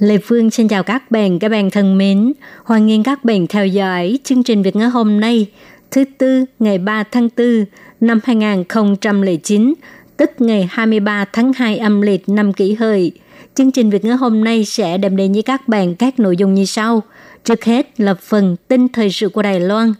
[0.00, 2.32] Lê Phương xin chào các bạn, các bạn thân mến.
[2.64, 5.46] Hoan nghênh các bạn theo dõi chương trình Việt ngữ hôm nay,
[5.90, 7.64] thứ Tư, ngày 3 tháng 4
[8.00, 9.74] năm 2009,
[10.16, 13.12] tức ngày 23 tháng 2 âm lịch năm kỷ hợi.
[13.54, 16.54] Chương trình Việt ngữ hôm nay sẽ đem đến với các bạn các nội dung
[16.54, 17.02] như sau.
[17.44, 19.94] Trước hết là phần tin thời sự của Đài Loan,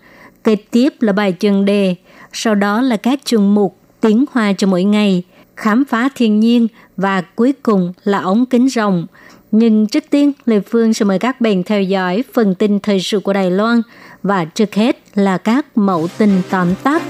[0.45, 1.95] kế tiếp là bài chuyên đề,
[2.33, 5.23] sau đó là các chương mục tiếng hoa cho mỗi ngày,
[5.57, 9.07] khám phá thiên nhiên và cuối cùng là ống kính rồng.
[9.53, 13.21] Nhưng trước tiên, Lê Phương sẽ mời các bạn theo dõi phần tin thời sự
[13.21, 13.83] của Đài Loan
[14.23, 17.03] và trước hết là các mẫu tin tóm tắt.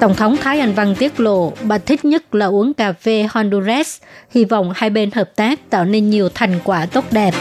[0.00, 4.00] Tổng thống Thái Anh Văn tiết lộ bà thích nhất là uống cà phê Honduras,
[4.30, 7.34] hy vọng hai bên hợp tác tạo nên nhiều thành quả tốt đẹp.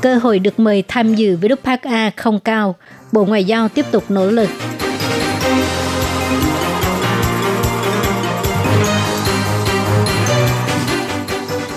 [0.00, 2.74] Cơ hội được mời tham dự với Đức Park A không cao,
[3.12, 4.48] Bộ Ngoại giao tiếp tục nỗ lực.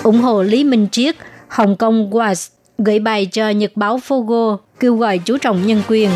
[0.02, 1.16] ủng hộ Lý Minh Triết,
[1.48, 6.10] Hồng Kông Watch gửi bài cho Nhật báo Fogo kêu gọi chú trọng nhân quyền.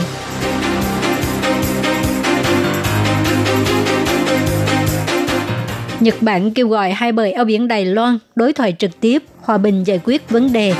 [6.02, 9.58] Nhật Bản kêu gọi hai bờ eo biển Đài Loan đối thoại trực tiếp, hòa
[9.58, 10.74] bình giải quyết vấn đề.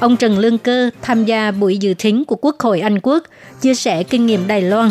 [0.00, 3.22] Ông Trần Lương Cơ tham gia buổi dự thính của Quốc hội Anh Quốc,
[3.60, 4.90] chia sẻ kinh nghiệm Đài Loan.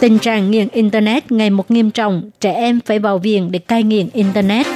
[0.00, 3.82] Tình trạng nghiện Internet ngày một nghiêm trọng, trẻ em phải vào viện để cai
[3.82, 4.66] nghiện Internet.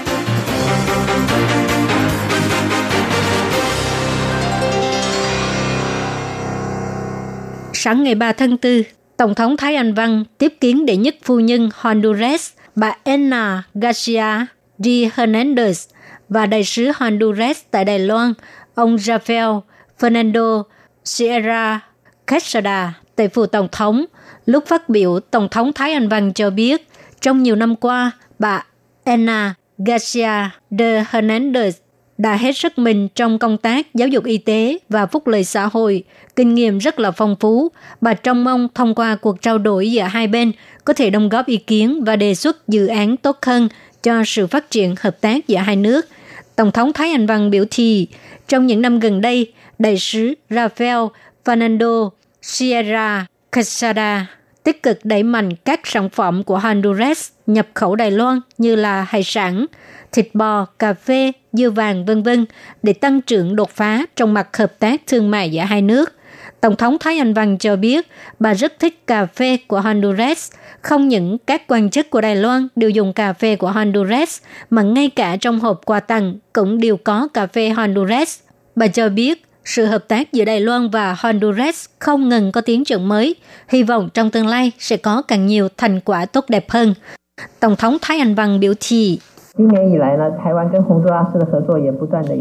[7.87, 8.83] Sáng ngày 3 tháng 4,
[9.17, 14.47] Tổng thống Thái Anh Văn tiếp kiến đệ nhất phu nhân Honduras, bà Anna Garcia
[14.79, 15.91] de Hernandez
[16.29, 18.33] và đại sứ Honduras tại Đài Loan,
[18.75, 19.61] ông Rafael
[20.01, 20.63] Fernando
[21.05, 21.81] Sierra
[22.27, 24.05] Quesada tại phủ Tổng thống–
[24.47, 26.89] Lúc phát biểu, Tổng thống Thái Anh Văn cho biết,
[27.21, 28.65] trong nhiều năm qua, bà
[29.05, 31.71] Anna Garcia de Hernandez
[32.19, 35.67] đã hết sức mình trong công tác giáo dục y tế và phúc lợi xã
[35.73, 36.05] hội,
[36.37, 37.69] kinh nghiệm rất là phong phú.
[38.01, 40.53] Bà trông mong thông qua cuộc trao đổi giữa hai bên
[40.85, 43.69] có thể đóng góp ý kiến và đề xuất dự án tốt hơn
[44.03, 46.07] cho sự phát triển hợp tác giữa hai nước.
[46.57, 48.09] Tổng thống Thái Anh Văn biểu thị,
[48.49, 51.09] trong những năm gần đây, đại sứ Rafael
[51.45, 52.11] Fernando
[52.43, 54.36] Sierra Quesada
[54.67, 59.07] tích cực đẩy mạnh các sản phẩm của Honduras nhập khẩu Đài Loan như là
[59.09, 59.67] hải sản,
[60.13, 62.47] thịt bò, cà phê, dưa vàng vân vân
[62.83, 66.13] để tăng trưởng đột phá trong mặt hợp tác thương mại giữa hai nước.
[66.61, 68.07] Tổng thống Thái Anh Văn cho biết
[68.39, 70.53] bà rất thích cà phê của Honduras.
[70.83, 74.41] Không những các quan chức của Đài Loan đều dùng cà phê của Honduras,
[74.71, 78.39] mà ngay cả trong hộp quà tặng cũng đều có cà phê Honduras.
[78.77, 82.85] Bà cho biết sự hợp tác giữa Đài Loan và Honduras không ngừng có tiến
[82.85, 83.35] triển mới,
[83.69, 86.95] hy vọng trong tương lai sẽ có càng nhiều thành quả tốt đẹp hơn.
[87.61, 89.19] Tổng thống Thái Anh Văn biểu thị,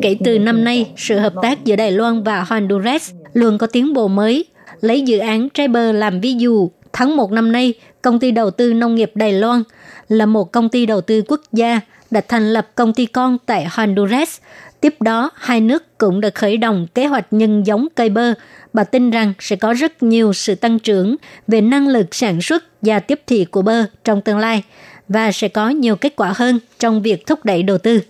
[0.02, 3.94] Kể từ năm nay, sự hợp tác giữa Đài Loan và Honduras luôn có tiến
[3.94, 4.46] bộ mới.
[4.82, 8.74] Lấy dự án trái làm ví dụ, tháng 1 năm nay, công ty đầu tư
[8.74, 9.64] nông nghiệp Đài Loan
[10.08, 11.80] là một công ty đầu tư quốc gia
[12.12, 14.40] đã thành lập công ty con tại Honduras
[14.82, 18.34] Tiếp đó, hai nước cũng đã khởi động kế hoạch nhân giống cây bơ.
[18.74, 21.16] Bà tin rằng sẽ có rất nhiều sự tăng trưởng
[21.48, 24.64] về năng lực sản xuất và tiếp thị của bơ trong tương lai
[25.08, 28.02] và sẽ có nhiều kết quả hơn trong việc thúc đẩy đầu tư.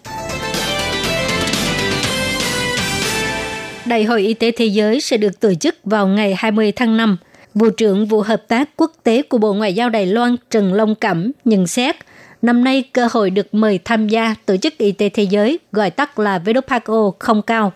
[3.85, 7.17] Đại hội Y tế Thế giới sẽ được tổ chức vào ngày 20 tháng 5.
[7.53, 10.95] Vụ trưởng Vụ Hợp tác Quốc tế của Bộ Ngoại giao Đài Loan Trần Long
[10.95, 11.95] Cẩm nhận xét–
[12.45, 15.89] Năm nay, cơ hội được mời tham gia Tổ chức Y tế Thế giới, gọi
[15.89, 17.71] tắt là WHO, không cao.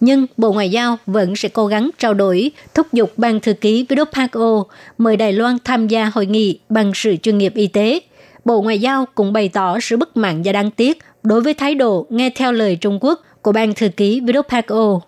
[0.00, 3.86] Nhưng Bộ Ngoại giao vẫn sẽ cố gắng trao đổi, thúc giục Ban Thư ký
[3.88, 4.64] WHO
[4.98, 8.00] mời Đài Loan tham gia hội nghị bằng sự chuyên nghiệp y tế.
[8.44, 11.74] Bộ Ngoại giao cũng bày tỏ sự bất mãn và đáng tiếc đối với thái
[11.74, 15.00] độ nghe theo lời Trung Quốc của Ban Thư ký WHO.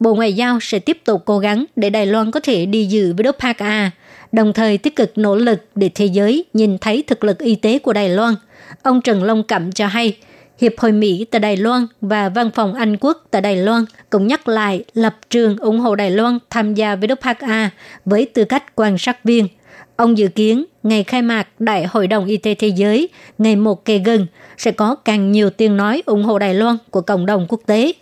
[0.00, 3.12] Bộ Ngoại giao sẽ tiếp tục cố gắng để Đài Loan có thể đi dự
[3.12, 3.90] WHO
[4.32, 7.78] đồng thời tích cực nỗ lực để thế giới nhìn thấy thực lực y tế
[7.78, 8.34] của Đài Loan.
[8.82, 10.16] Ông Trần Long Cẩm cho hay,
[10.58, 14.26] Hiệp hội Mỹ tại Đài Loan và Văn phòng Anh Quốc tại Đài Loan cũng
[14.26, 17.68] nhắc lại lập trường ủng hộ Đài Loan tham gia WPA
[18.04, 19.48] với tư cách quan sát viên.
[19.96, 23.08] Ông dự kiến ngày khai mạc Đại hội đồng Y tế Thế giới
[23.38, 24.26] ngày một kề gần
[24.58, 27.92] sẽ có càng nhiều tiếng nói ủng hộ Đài Loan của cộng đồng quốc tế.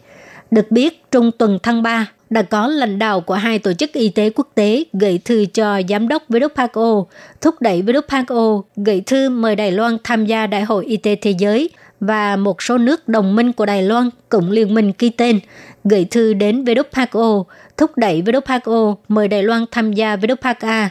[0.51, 4.09] Được biết, trung tuần tháng 3 đã có lãnh đạo của hai tổ chức y
[4.09, 7.05] tế quốc tế gửi thư cho giám đốc WHO,
[7.41, 11.31] thúc đẩy WHO gửi thư mời Đài Loan tham gia Đại hội Y tế Thế
[11.31, 11.71] giới
[12.01, 15.41] và một số nước đồng minh của Đài Loan cũng liên minh ký tên,
[15.85, 17.45] gửi thư đến WHO,
[17.77, 20.89] thúc đẩy WHO mời Đài Loan tham gia WHA.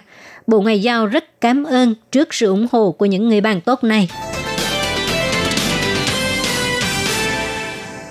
[0.47, 3.83] Bộ Ngoại giao rất cảm ơn trước sự ủng hộ của những người bạn tốt
[3.83, 4.09] này.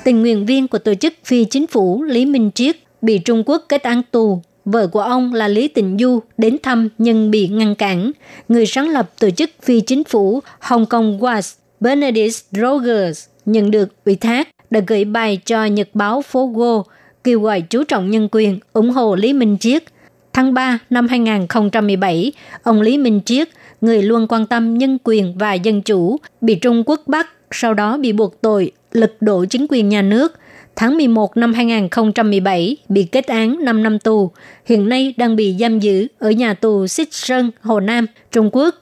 [0.05, 3.64] Tình nguyện viên của tổ chức phi chính phủ Lý Minh Triết bị Trung Quốc
[3.69, 4.43] kết án tù.
[4.64, 8.12] Vợ của ông là Lý Tịnh Du đến thăm nhưng bị ngăn cản.
[8.49, 14.04] Người sáng lập tổ chức phi chính phủ Hong Kong Was, Benedict Rogers nhận được
[14.04, 16.82] ủy thác đã gửi bài cho Nhật báo Phố Go
[17.25, 19.84] kêu gọi chú trọng nhân quyền, ủng hộ Lý Minh Chiết
[20.32, 22.32] Tháng 3 năm 2017,
[22.62, 23.49] ông Lý Minh Chiết
[23.81, 27.96] người luôn quan tâm nhân quyền và dân chủ, bị Trung Quốc bắt, sau đó
[27.96, 30.38] bị buộc tội lật đổ chính quyền nhà nước.
[30.76, 34.30] Tháng 11 năm 2017 bị kết án 5 năm tù,
[34.64, 38.74] hiện nay đang bị giam giữ ở nhà tù Xích Sơn, Hồ Nam, Trung Quốc.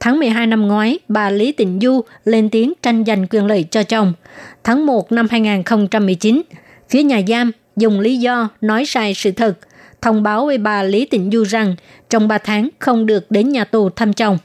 [0.00, 3.82] Tháng 12 năm ngoái, bà Lý Tịnh Du lên tiếng tranh giành quyền lợi cho
[3.82, 4.12] chồng.
[4.64, 6.42] Tháng 1 năm 2019,
[6.88, 9.58] phía nhà giam dùng lý do nói sai sự thật,
[10.02, 11.76] thông báo với bà Lý Tịnh Du rằng
[12.10, 14.38] trong 3 tháng không được đến nhà tù thăm chồng.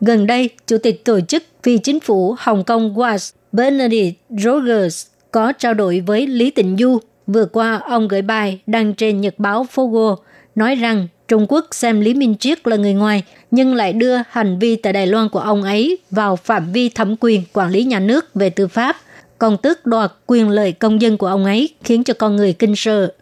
[0.00, 5.52] Gần đây, Chủ tịch tổ chức phi chính phủ Hồng Kông WAS Benedict Rogers có
[5.52, 6.98] trao đổi với Lý Tịnh Du.
[7.26, 10.16] Vừa qua, ông gửi bài đăng trên nhật báo Fogo
[10.54, 14.58] nói rằng Trung Quốc xem Lý Minh Triết là người ngoài, nhưng lại đưa hành
[14.58, 18.00] vi tại Đài Loan của ông ấy vào phạm vi thẩm quyền quản lý nhà
[18.00, 18.96] nước về tư pháp,
[19.38, 22.76] còn tước đoạt quyền lợi công dân của ông ấy khiến cho con người kinh
[22.76, 23.12] sợ.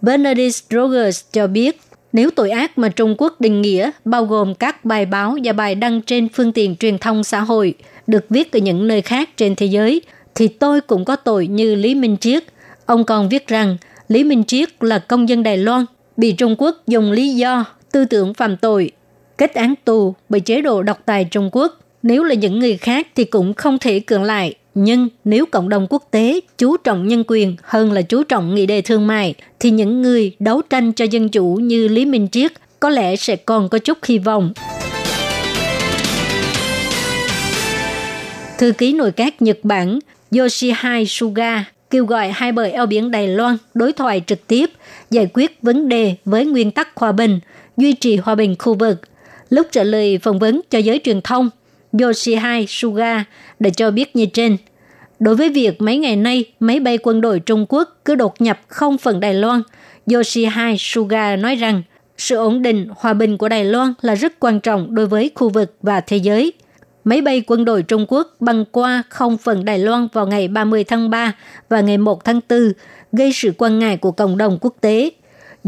[0.00, 1.80] Bernadette Rogers cho biết,
[2.12, 5.74] nếu tội ác mà Trung Quốc định nghĩa bao gồm các bài báo và bài
[5.74, 7.74] đăng trên phương tiện truyền thông xã hội
[8.06, 10.02] được viết ở những nơi khác trên thế giới,
[10.38, 12.44] thì tôi cũng có tội như Lý Minh Triết.
[12.86, 13.76] Ông còn viết rằng
[14.08, 15.84] Lý Minh Triết là công dân Đài Loan
[16.16, 18.90] bị Trung Quốc dùng lý do tư tưởng phạm tội,
[19.38, 21.80] kết án tù bởi chế độ độc tài Trung Quốc.
[22.02, 24.54] Nếu là những người khác thì cũng không thể cưỡng lại.
[24.74, 28.66] Nhưng nếu cộng đồng quốc tế chú trọng nhân quyền hơn là chú trọng nghị
[28.66, 32.52] đề thương mại, thì những người đấu tranh cho dân chủ như Lý Minh Triết
[32.80, 34.52] có lẽ sẽ còn có chút hy vọng.
[38.58, 39.98] Thư ký nội các Nhật Bản
[40.36, 44.70] Yoshihide Suga kêu gọi hai bờ eo biển Đài Loan đối thoại trực tiếp,
[45.10, 47.40] giải quyết vấn đề với nguyên tắc hòa bình,
[47.76, 49.00] duy trì hòa bình khu vực.
[49.50, 51.50] Lúc trả lời phỏng vấn cho giới truyền thông,
[52.00, 53.24] Yoshihide Suga
[53.60, 54.56] đã cho biết như trên.
[55.20, 58.60] Đối với việc mấy ngày nay máy bay quân đội Trung Quốc cứ đột nhập
[58.68, 59.62] không phần Đài Loan,
[60.12, 61.82] Yoshihide Suga nói rằng
[62.18, 65.48] sự ổn định, hòa bình của Đài Loan là rất quan trọng đối với khu
[65.48, 66.52] vực và thế giới–
[67.08, 70.84] máy bay quân đội Trung Quốc băng qua không phận Đài Loan vào ngày 30
[70.84, 71.32] tháng 3
[71.68, 72.72] và ngày 1 tháng 4,
[73.12, 75.10] gây sự quan ngại của cộng đồng quốc tế.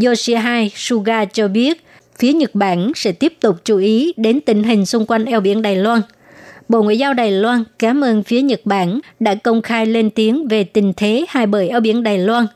[0.04, 1.84] Yoshihide Suga cho biết,
[2.18, 5.62] phía Nhật Bản sẽ tiếp tục chú ý đến tình hình xung quanh eo biển
[5.62, 6.00] Đài Loan.
[6.68, 10.48] Bộ Ngoại giao Đài Loan cảm ơn phía Nhật Bản đã công khai lên tiếng
[10.48, 12.46] về tình thế hai bờ eo biển Đài Loan.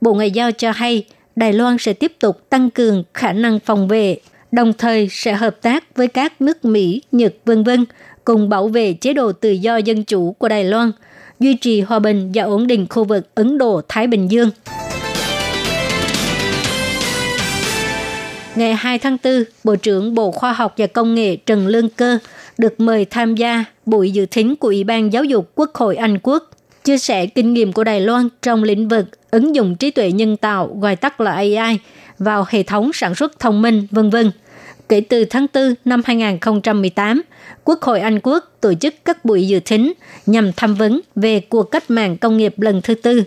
[0.00, 1.04] Bộ Ngoại giao cho hay
[1.36, 4.16] Đài Loan sẽ tiếp tục tăng cường khả năng phòng vệ,
[4.52, 7.84] đồng thời sẽ hợp tác với các nước Mỹ, Nhật vân vân
[8.24, 10.92] cùng bảo vệ chế độ tự do dân chủ của Đài Loan,
[11.40, 14.50] duy trì hòa bình và ổn định khu vực Ấn Độ-Thái Bình Dương.
[18.54, 22.18] Ngày 2 tháng 4, Bộ trưởng Bộ Khoa học và Công nghệ Trần Lương Cơ
[22.58, 26.18] được mời tham gia buổi dự thính của Ủy ban Giáo dục Quốc hội Anh
[26.22, 26.50] Quốc,
[26.84, 30.36] chia sẻ kinh nghiệm của Đài Loan trong lĩnh vực ứng dụng trí tuệ nhân
[30.36, 31.78] tạo, gọi tắt là AI,
[32.18, 34.30] vào hệ thống sản xuất thông minh, vân vân.
[34.92, 37.22] Kể từ tháng 4 năm 2018,
[37.64, 39.92] Quốc hội Anh Quốc tổ chức các buổi dự thính
[40.26, 43.22] nhằm tham vấn về cuộc cách mạng công nghiệp lần thứ tư.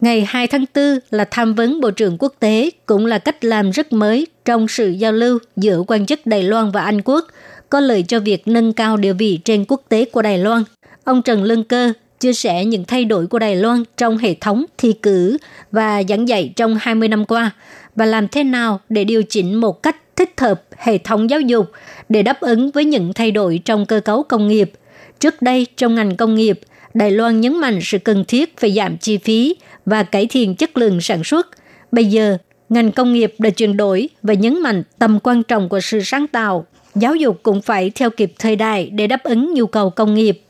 [0.00, 3.70] Ngày 2 tháng 4 là tham vấn Bộ trưởng Quốc tế, cũng là cách làm
[3.70, 7.26] rất mới trong sự giao lưu giữa quan chức Đài Loan và Anh Quốc,
[7.70, 10.62] có lợi cho việc nâng cao địa vị trên quốc tế của Đài Loan.
[11.04, 14.64] Ông Trần Lương Cơ chia sẻ những thay đổi của Đài Loan trong hệ thống
[14.78, 15.36] thi cử
[15.72, 17.50] và giảng dạy trong 20 năm qua
[17.96, 21.70] và làm thế nào để điều chỉnh một cách thích hợp hệ thống giáo dục
[22.08, 24.72] để đáp ứng với những thay đổi trong cơ cấu công nghiệp.
[25.20, 26.60] Trước đây, trong ngành công nghiệp,
[26.94, 30.76] Đài Loan nhấn mạnh sự cần thiết phải giảm chi phí và cải thiện chất
[30.76, 31.48] lượng sản xuất.
[31.92, 32.38] Bây giờ,
[32.68, 36.26] ngành công nghiệp đã chuyển đổi và nhấn mạnh tầm quan trọng của sự sáng
[36.26, 36.66] tạo.
[36.94, 40.42] Giáo dục cũng phải theo kịp thời đại để đáp ứng nhu cầu công nghiệp.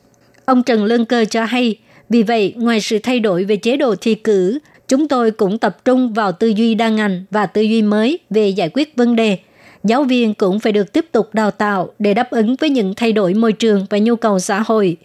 [0.44, 1.76] Ông Trần Lương Cơ cho hay,
[2.08, 5.84] vì vậy, ngoài sự thay đổi về chế độ thi cử, chúng tôi cũng tập
[5.84, 9.38] trung vào tư duy đa ngành và tư duy mới về giải quyết vấn đề.
[9.84, 13.12] Giáo viên cũng phải được tiếp tục đào tạo để đáp ứng với những thay
[13.12, 14.96] đổi môi trường và nhu cầu xã hội.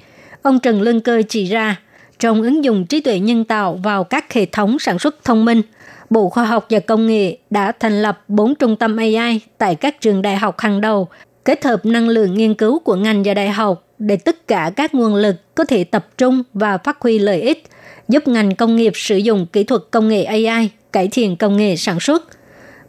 [0.41, 1.79] Ông Trần Lương Cơ chỉ ra,
[2.19, 5.61] trong ứng dụng trí tuệ nhân tạo vào các hệ thống sản xuất thông minh,
[6.09, 10.01] Bộ Khoa học và Công nghệ đã thành lập 4 trung tâm AI tại các
[10.01, 11.07] trường đại học hàng đầu,
[11.45, 14.95] kết hợp năng lượng nghiên cứu của ngành và đại học để tất cả các
[14.95, 17.63] nguồn lực có thể tập trung và phát huy lợi ích,
[18.07, 21.75] giúp ngành công nghiệp sử dụng kỹ thuật công nghệ AI cải thiện công nghệ
[21.75, 22.38] sản xuất.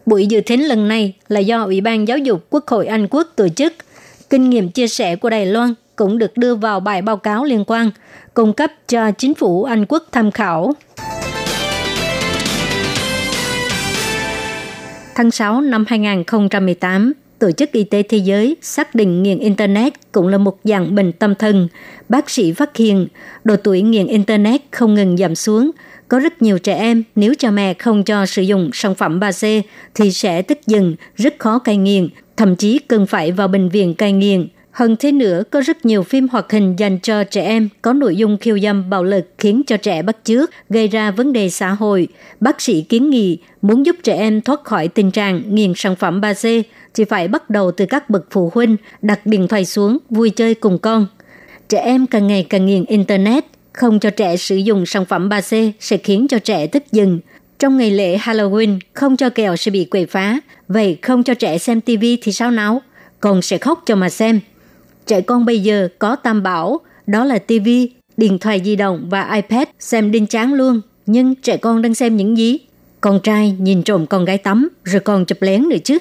[0.07, 3.28] Buổi dự thính lần này là do Ủy ban Giáo dục Quốc hội Anh Quốc
[3.37, 3.73] tổ chức.
[4.30, 7.64] Kinh nghiệm chia sẻ của Đài Loan cũng được đưa vào bài báo cáo liên
[7.66, 7.90] quan,
[8.35, 10.73] cung cấp cho chính phủ Anh Quốc tham khảo.
[15.14, 20.28] Tháng 6 năm 2018, Tổ chức Y tế Thế giới xác định nghiện Internet cũng
[20.28, 21.69] là một dạng bệnh tâm thần.
[22.09, 23.09] Bác sĩ phát hiện
[23.45, 25.71] độ tuổi nghiện Internet không ngừng giảm xuống.
[26.10, 29.62] Có rất nhiều trẻ em nếu cha mẹ không cho sử dụng sản phẩm 3C
[29.94, 33.94] thì sẽ tức giận, rất khó cai nghiện, thậm chí cần phải vào bệnh viện
[33.94, 34.48] cai nghiện.
[34.70, 38.16] Hơn thế nữa, có rất nhiều phim hoạt hình dành cho trẻ em có nội
[38.16, 41.70] dung khiêu dâm bạo lực khiến cho trẻ bắt chước, gây ra vấn đề xã
[41.70, 42.08] hội.
[42.40, 46.20] Bác sĩ kiến nghị muốn giúp trẻ em thoát khỏi tình trạng nghiện sản phẩm
[46.20, 46.62] 3C
[46.94, 50.54] thì phải bắt đầu từ các bậc phụ huynh đặt điện thoại xuống vui chơi
[50.54, 51.06] cùng con.
[51.68, 55.72] Trẻ em càng ngày càng nghiện Internet, không cho trẻ sử dụng sản phẩm 3C
[55.80, 57.20] sẽ khiến cho trẻ tức giận.
[57.58, 60.40] Trong ngày lễ Halloween, không cho kẹo sẽ bị quậy phá.
[60.68, 62.82] Vậy không cho trẻ xem TV thì sao nào?
[63.20, 64.40] còn sẽ khóc cho mà xem.
[65.06, 67.68] Trẻ con bây giờ có tam bảo, đó là TV,
[68.16, 70.80] điện thoại di động và iPad xem đinh chán luôn.
[71.06, 72.58] Nhưng trẻ con đang xem những gì?
[73.00, 75.98] Con trai nhìn trộm con gái tắm rồi còn chụp lén nữa chứ.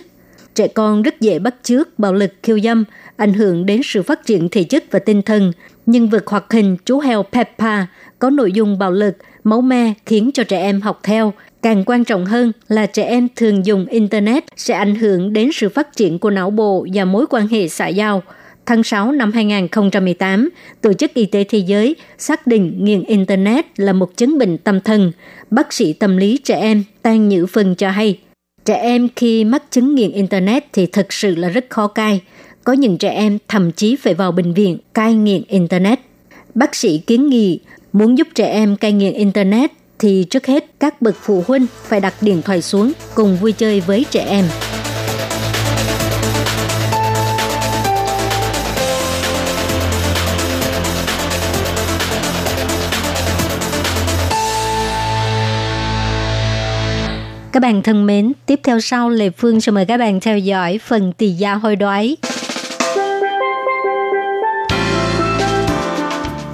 [0.55, 2.83] Trẻ con rất dễ bắt chước bạo lực khiêu dâm,
[3.17, 5.51] ảnh hưởng đến sự phát triển thể chất và tinh thần.
[5.89, 7.85] Nhân vật hoạt hình chú heo Peppa
[8.19, 11.33] có nội dung bạo lực, máu me khiến cho trẻ em học theo.
[11.61, 15.69] Càng quan trọng hơn là trẻ em thường dùng Internet sẽ ảnh hưởng đến sự
[15.69, 18.23] phát triển của não bộ và mối quan hệ xã giao–
[18.69, 20.49] tháng 6 năm 2018,
[20.81, 24.81] Tổ chức Y tế Thế giới xác định nghiện Internet là một chứng bệnh tâm
[24.81, 25.11] thần.
[25.51, 28.19] Bác sĩ tâm lý trẻ em Tan Nhữ Phân cho hay,
[28.65, 32.21] trẻ em khi mắc chứng nghiện Internet thì thực sự là rất khó cai.
[32.69, 35.99] Có những trẻ em thậm chí phải vào bệnh viện cai nghiện Internet.
[36.55, 37.59] Bác sĩ kiến nghị
[37.93, 41.99] muốn giúp trẻ em cai nghiện Internet thì trước hết các bậc phụ huynh phải
[41.99, 44.45] đặt điện thoại xuống cùng vui chơi với trẻ em.
[57.51, 60.79] Các bạn thân mến, tiếp theo sau Lê Phương sẽ mời các bạn theo dõi
[60.83, 62.17] phần tỷ gia hôi đoái.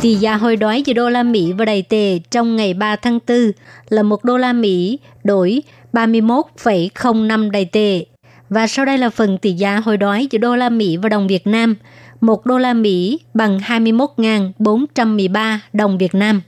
[0.05, 3.19] Tỷ giá hối đoái giữa đô la Mỹ và đầy tệ trong ngày 3 tháng
[3.27, 3.51] 4
[3.89, 8.05] là một đô la Mỹ đổi 31,05 đầy tệ.
[8.49, 11.27] Và sau đây là phần tỷ giá hối đoái giữa đô la Mỹ và đồng
[11.27, 11.75] Việt Nam.
[12.21, 16.41] Một đô la Mỹ bằng 21.413 đồng Việt Nam.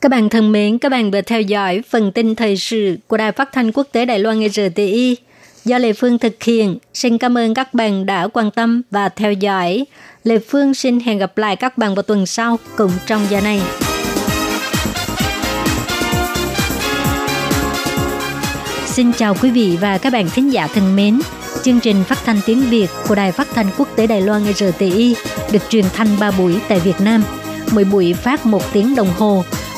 [0.00, 3.32] Các bạn thân mến, các bạn vừa theo dõi phần tin thời sự của Đài
[3.32, 5.16] Phát thanh Quốc tế Đài Loan RTI
[5.64, 6.78] do Lê Phương thực hiện.
[6.94, 9.84] Xin cảm ơn các bạn đã quan tâm và theo dõi.
[10.24, 13.60] Lê Phương xin hẹn gặp lại các bạn vào tuần sau cùng trong giờ này.
[18.86, 21.20] Xin chào quý vị và các bạn thính giả thân mến.
[21.62, 25.16] Chương trình phát thanh tiếng Việt của Đài Phát thanh Quốc tế Đài Loan RTI
[25.52, 27.24] được truyền thanh 3 buổi tại Việt Nam.
[27.72, 29.44] Mỗi buổi phát một tiếng đồng hồ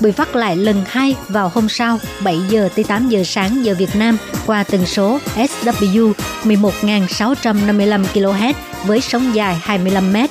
[0.00, 3.74] bị phát lại lần hai vào hôm sau 7 giờ tới 8 giờ sáng giờ
[3.78, 4.16] Việt Nam
[4.46, 6.12] qua tần số SW
[6.44, 8.54] 11.655 kHz
[8.86, 10.30] với sóng dài 25 mét.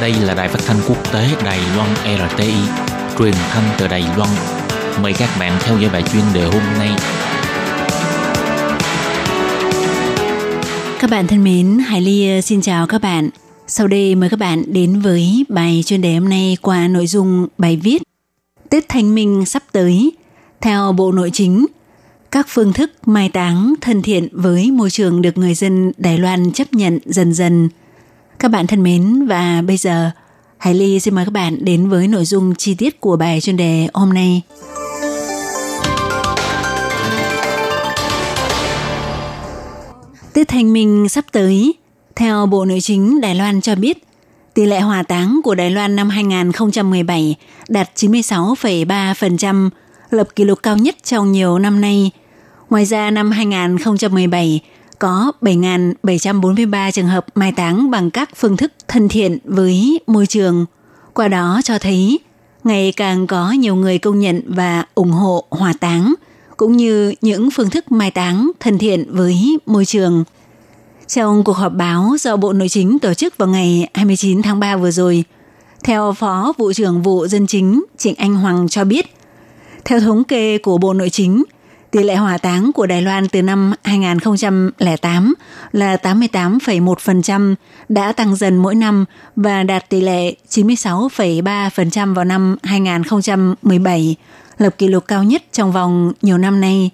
[0.00, 2.52] Đây là đài phát thanh quốc tế Đài Loan RTI,
[3.18, 4.30] truyền thanh từ Đài Loan.
[5.02, 6.90] Mời các bạn theo dõi bài chuyên đề hôm nay.
[11.00, 13.30] Các bạn thân mến, Hải Ly ờ, xin chào các bạn.
[13.66, 17.46] Sau đây mời các bạn đến với bài chuyên đề hôm nay qua nội dung
[17.58, 18.02] bài viết
[18.70, 20.12] Tết Thanh Minh sắp tới.
[20.60, 21.66] Theo Bộ Nội chính,
[22.30, 26.52] các phương thức mai táng thân thiện với môi trường được người dân Đài Loan
[26.52, 27.68] chấp nhận dần dần.
[28.38, 30.10] Các bạn thân mến và bây giờ
[30.58, 33.56] Hải Ly xin mời các bạn đến với nội dung chi tiết của bài chuyên
[33.56, 34.42] đề hôm nay.
[40.32, 41.74] Tết Thanh Minh sắp tới,
[42.16, 44.04] theo Bộ Nội chính Đài Loan cho biết,
[44.54, 47.34] tỷ lệ hòa táng của Đài Loan năm 2017
[47.68, 49.70] đạt 96,3%,
[50.10, 52.10] lập kỷ lục cao nhất trong nhiều năm nay.
[52.70, 54.60] Ngoài ra năm 2017
[54.98, 60.66] có 7.743 trường hợp mai táng bằng các phương thức thân thiện với môi trường.
[61.14, 62.20] Qua đó cho thấy
[62.64, 66.14] ngày càng có nhiều người công nhận và ủng hộ hỏa táng,
[66.56, 70.24] cũng như những phương thức mai táng thân thiện với môi trường.
[71.06, 74.76] Trong cuộc họp báo do Bộ Nội chính tổ chức vào ngày 29 tháng 3
[74.76, 75.24] vừa rồi,
[75.84, 79.16] theo Phó Vụ trưởng Vụ Dân chính Trịnh Anh Hoàng cho biết,
[79.84, 81.42] theo thống kê của Bộ Nội chính,
[81.96, 85.34] tỷ lệ hỏa táng của Đài Loan từ năm 2008
[85.72, 87.54] là 88,1%,
[87.88, 89.04] đã tăng dần mỗi năm
[89.36, 94.16] và đạt tỷ lệ 96,3% vào năm 2017,
[94.58, 96.90] lập kỷ lục cao nhất trong vòng nhiều năm nay.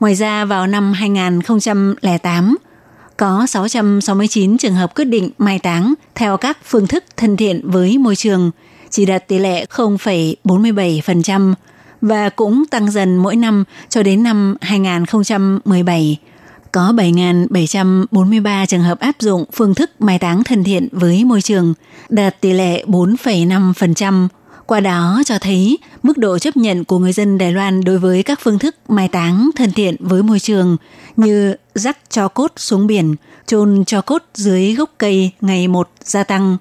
[0.00, 2.56] Ngoài ra vào năm 2008,
[3.16, 7.98] có 669 trường hợp quyết định mai táng theo các phương thức thân thiện với
[7.98, 8.50] môi trường,
[8.90, 11.54] chỉ đạt tỷ lệ 0,47%
[12.00, 16.18] và cũng tăng dần mỗi năm cho đến năm 2017.
[16.72, 21.74] Có 7.743 trường hợp áp dụng phương thức mai táng thân thiện với môi trường,
[22.08, 24.28] đạt tỷ lệ 4,5%.
[24.66, 28.22] Qua đó cho thấy mức độ chấp nhận của người dân Đài Loan đối với
[28.22, 30.76] các phương thức mai táng thân thiện với môi trường
[31.16, 33.14] như rắc cho cốt xuống biển,
[33.46, 36.56] chôn cho cốt dưới gốc cây ngày một gia tăng.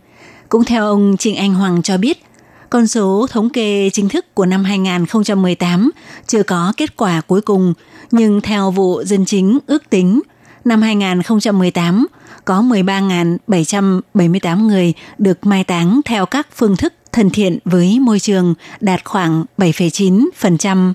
[0.49, 2.23] Cũng theo ông Trịnh Anh Hoàng cho biết,
[2.69, 5.91] con số thống kê chính thức của năm 2018
[6.27, 7.73] chưa có kết quả cuối cùng,
[8.11, 10.21] nhưng theo vụ dân chính ước tính,
[10.65, 12.07] năm 2018
[12.45, 18.53] có 13.778 người được mai táng theo các phương thức thân thiện với môi trường
[18.79, 20.93] đạt khoảng 7,9%.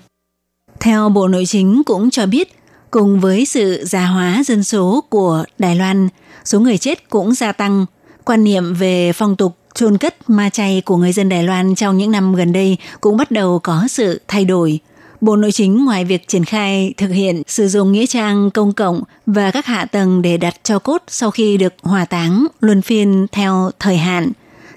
[0.80, 2.56] Theo Bộ Nội chính cũng cho biết,
[2.90, 6.08] cùng với sự già hóa dân số của Đài Loan,
[6.44, 7.86] số người chết cũng gia tăng.
[8.24, 11.98] Quan niệm về phong tục chôn cất ma chay của người dân Đài Loan trong
[11.98, 14.78] những năm gần đây cũng bắt đầu có sự thay đổi.
[15.20, 19.02] Bộ Nội chính ngoài việc triển khai thực hiện sử dụng nghĩa trang công cộng
[19.26, 23.26] và các hạ tầng để đặt cho cốt sau khi được hỏa táng luân phiên
[23.32, 24.32] theo thời hạn,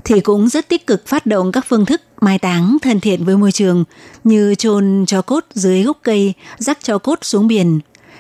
[0.06, 3.38] thì cũng rất tích cực phát động các phương thức mai táng thân thiện với
[3.38, 3.84] môi trường
[4.24, 7.80] như chôn cho cốt dưới gốc cây, rắc cho cốt xuống biển.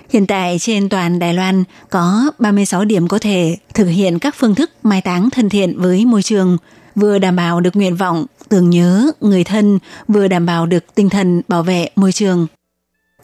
[0.10, 4.56] Hiện tại trên toàn Đài Loan có 36 điểm có thể thực hiện các phương
[4.56, 6.58] thức mai táng thân thiện với môi trường,
[6.96, 11.10] vừa đảm bảo được nguyện vọng tưởng nhớ người thân, vừa đảm bảo được tinh
[11.10, 12.48] thần bảo vệ môi trường.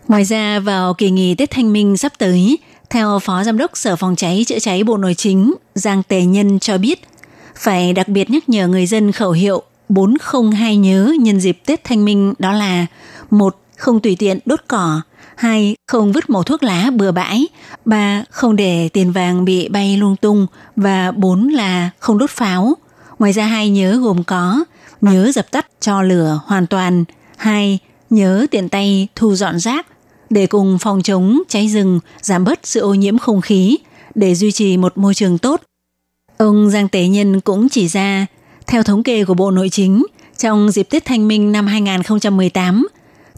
[0.07, 2.57] Ngoài ra, vào kỳ nghỉ Tết Thanh Minh sắp tới,
[2.89, 6.59] theo Phó Giám đốc Sở Phòng cháy chữa cháy Bộ Nội chính Giang Tề Nhân
[6.59, 7.01] cho biết,
[7.55, 12.05] phải đặc biệt nhắc nhở người dân khẩu hiệu 402 nhớ nhân dịp Tết Thanh
[12.05, 12.85] Minh đó là
[13.31, 15.01] một Không tùy tiện đốt cỏ,
[15.35, 17.47] hai Không vứt mẩu thuốc lá bừa bãi,
[17.85, 22.73] ba Không để tiền vàng bị bay lung tung và bốn là không đốt pháo.
[23.19, 24.63] Ngoài ra hai nhớ gồm có
[25.01, 27.03] nhớ dập tắt cho lửa hoàn toàn,
[27.37, 29.87] hai nhớ tiện tay thu dọn rác
[30.29, 33.77] để cùng phòng chống cháy rừng, giảm bớt sự ô nhiễm không khí
[34.15, 35.61] để duy trì một môi trường tốt.
[36.37, 38.25] Ông Giang Tế Nhân cũng chỉ ra,
[38.67, 40.05] theo thống kê của Bộ Nội chính,
[40.37, 42.87] trong dịp Tết Thanh Minh năm 2018,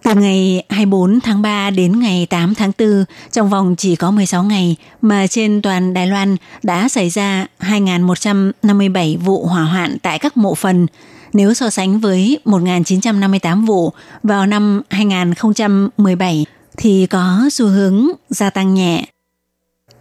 [0.05, 4.43] từ ngày 24 tháng 3 đến ngày 8 tháng 4, trong vòng chỉ có 16
[4.43, 10.37] ngày mà trên toàn Đài Loan đã xảy ra 2.157 vụ hỏa hoạn tại các
[10.37, 10.87] mộ phần,
[11.33, 13.91] nếu so sánh với 1.958 vụ
[14.23, 16.45] vào năm 2017
[16.77, 19.05] thì có xu hướng gia tăng nhẹ.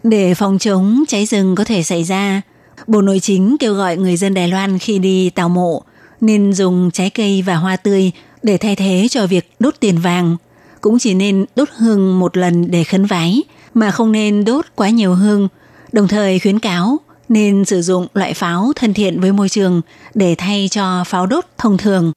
[0.02, 2.42] Để phòng chống cháy rừng có thể xảy ra,
[2.86, 5.82] Bộ Nội chính kêu gọi người dân Đài Loan khi đi tàu mộ
[6.20, 8.12] nên dùng trái cây và hoa tươi
[8.44, 10.36] để thay thế cho việc đốt tiền vàng.
[10.80, 13.42] Cũng chỉ nên đốt hương một lần để khấn vái,
[13.74, 15.48] mà không nên đốt quá nhiều hương.
[15.92, 19.80] Đồng thời khuyến cáo nên sử dụng loại pháo thân thiện với môi trường
[20.14, 22.12] để thay cho pháo đốt thông thường.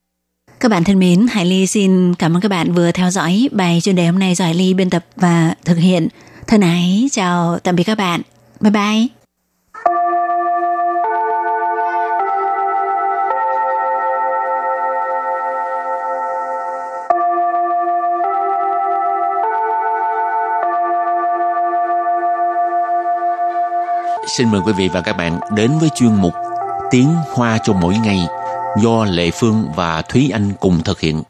[0.60, 3.80] Các bạn thân mến, Hải Ly xin cảm ơn các bạn vừa theo dõi bài
[3.84, 6.08] chuyên đề hôm nay do Hải Ly biên tập và thực hiện.
[6.48, 8.22] Thân ái, chào tạm biệt các bạn.
[8.62, 9.17] Bye bye.
[24.28, 26.34] Xin mời quý vị và các bạn đến với chuyên mục
[26.92, 28.20] Tiếng Hoa cho mỗi ngày
[28.82, 31.24] do Lệ Phương và Thúy Anh cùng thực hiện.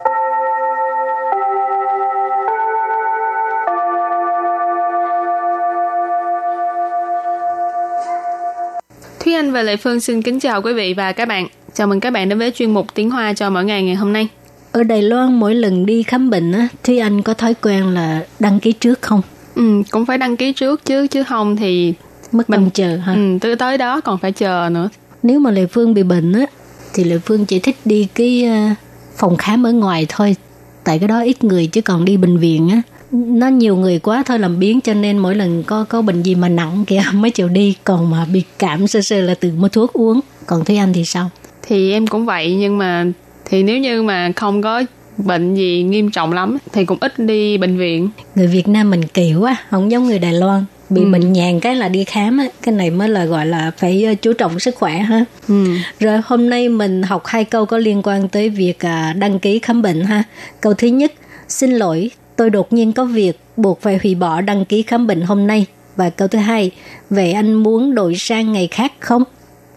[9.20, 11.48] Thúy Anh và Lệ Phương xin kính chào quý vị và các bạn.
[11.74, 14.14] Chào mừng các bạn đến với chuyên mục Tiếng Hoa cho mỗi ngày ngày hôm
[14.14, 14.28] nay.
[14.72, 18.26] Ở Đài Loan mỗi lần đi khám bệnh á, Thúy Anh có thói quen là
[18.40, 19.22] đăng ký trước không?
[19.56, 21.94] Ừ, cũng phải đăng ký trước chứ chứ không thì
[22.32, 23.14] Mất Mình- chờ ha.
[23.14, 24.90] ừ, tới tới đó còn phải chờ nữa.
[25.24, 26.46] Nếu mà Lệ Phương bị bệnh á,
[26.94, 28.70] thì Lệ Phương chỉ thích đi cái ờ,
[29.18, 30.36] phòng khám ở ngoài thôi.
[30.84, 34.24] Tại cái đó ít người chứ còn đi bệnh viện á, nó nhiều người quá
[34.26, 37.32] thôi làm biến cho nên mỗi lần có có bệnh gì mà nặng kìa mới
[37.32, 37.76] chịu đi.
[37.84, 40.20] Còn mà bị cảm sơ sơ là tự mua thuốc uống.
[40.46, 41.30] Còn Thúy Anh thì sao?
[41.68, 43.06] Thì em cũng vậy nhưng mà
[43.46, 44.84] thì nếu như mà không có
[45.18, 48.10] bệnh gì nghiêm trọng lắm thì cũng ít đi bệnh viện.
[48.36, 51.11] Người Việt Nam mình kỳ quá, không giống người Đài Loan Bị Ừ.
[51.13, 54.15] bệnh nhàn cái là đi khám á, cái này mới là gọi là phải ờ,
[54.15, 55.25] chú trọng sức khỏe ha.
[55.49, 55.67] Ừ.
[56.01, 59.59] Rồi hôm nay mình học hai câu có liên quan tới việc à, đăng ký
[59.59, 60.25] khám bệnh ha.
[60.61, 61.13] Câu thứ nhất,
[61.49, 65.23] xin lỗi, tôi đột nhiên có việc buộc phải hủy bỏ đăng ký khám bệnh
[65.23, 65.67] hôm nay.
[65.97, 66.71] Và câu thứ hai,
[67.11, 69.23] vậy anh muốn đổi sang ngày khác không?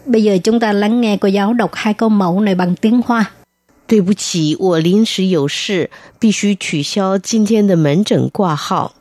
[0.06, 3.00] Bây giờ chúng ta lắng nghe cô giáo đọc hai câu mẫu này bằng tiếng
[3.06, 3.30] Hoa.
[3.88, 8.94] 对不起，我临时有事，必须取消今天的门诊挂号。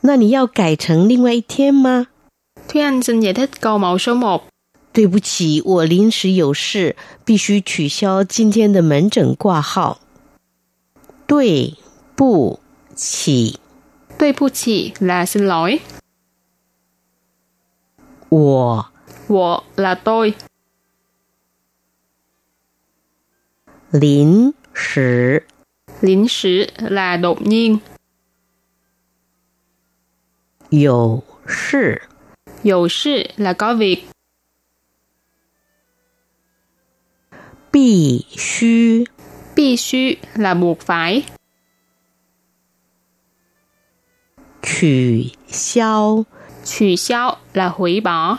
[0.00, 2.06] 那你要改成另外一天吗？
[2.68, 4.42] Thúy Anh xin giải thích câu mẫu số 1.
[4.92, 9.98] 对不起，我临时有事，必须取消今天的门诊挂号。
[11.26, 11.74] 对
[12.14, 12.60] 不
[12.94, 13.58] 起，
[14.18, 15.80] Tuy bu chỉ là xin lỗi.
[18.28, 18.86] 我
[19.28, 20.34] Wo là tôi.
[23.90, 25.42] 临时
[26.00, 27.78] Lính sử là đột nhiên.
[30.70, 32.02] 有事
[32.62, 34.06] Dụ sự là có việc.
[37.70, 39.04] 必须
[39.56, 41.22] Bi xu là buộc phải.
[44.62, 46.24] 取消
[46.64, 48.38] 取消là hủy bỏ.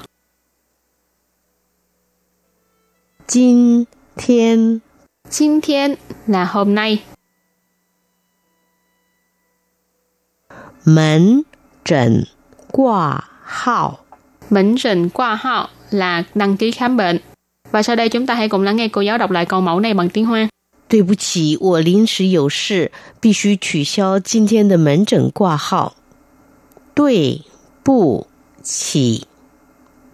[3.27, 3.85] 今
[4.15, 4.81] 天
[5.29, 7.03] 今天 là hôm nay.
[10.83, 11.43] 门
[11.83, 12.25] 诊
[12.71, 13.99] 挂号。
[14.49, 17.19] Bệnh trình qua họ là đăng ký khám bệnh.
[17.71, 19.79] Và sau đây chúng ta hãy cùng lắng nghe cô giáo đọc lại câu mẫu
[19.79, 20.49] này bằng tiếng Hoa.
[20.88, 25.95] 对不起，我临时有事，必须取消今天的门诊挂号。
[26.93, 27.41] 对
[27.83, 28.27] 不
[28.61, 29.25] 起，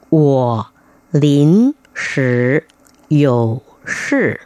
[0.10, 0.67] 我
[1.12, 2.65] 临时
[3.10, 4.39] 有事，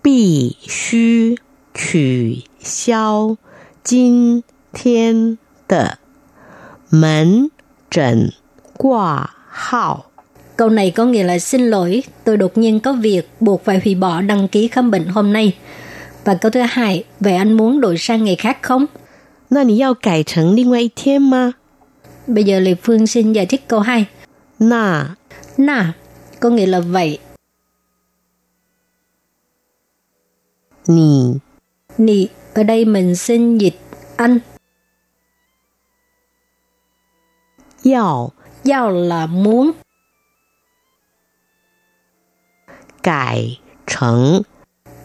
[0.00, 1.36] 必须
[1.74, 3.36] 取消
[3.82, 5.98] 今天的
[6.91, 7.47] Mến
[7.91, 8.29] trận
[8.77, 10.03] quả hào.
[10.55, 13.95] Câu này có nghĩa là xin lỗi, tôi đột nhiên có việc buộc phải hủy
[13.95, 15.57] bỏ đăng ký khám bệnh hôm nay.
[16.23, 18.85] Và câu thứ hai, vậy anh muốn đổi sang ngày khác không?
[19.49, 21.51] Nó nì yào cải thành liên ngoại thiên mà.
[22.27, 24.05] Bây giờ Lê Phương xin giải thích câu hai
[24.59, 25.15] Nà.
[25.57, 25.93] Nà,
[26.39, 27.19] có nghĩa là vậy.
[30.87, 31.33] Nì.
[31.97, 33.79] Nì, ở đây mình xin dịch
[34.15, 34.39] anh
[37.87, 38.31] Giao,
[38.63, 39.71] giao là muốn.
[43.03, 44.41] Cải trần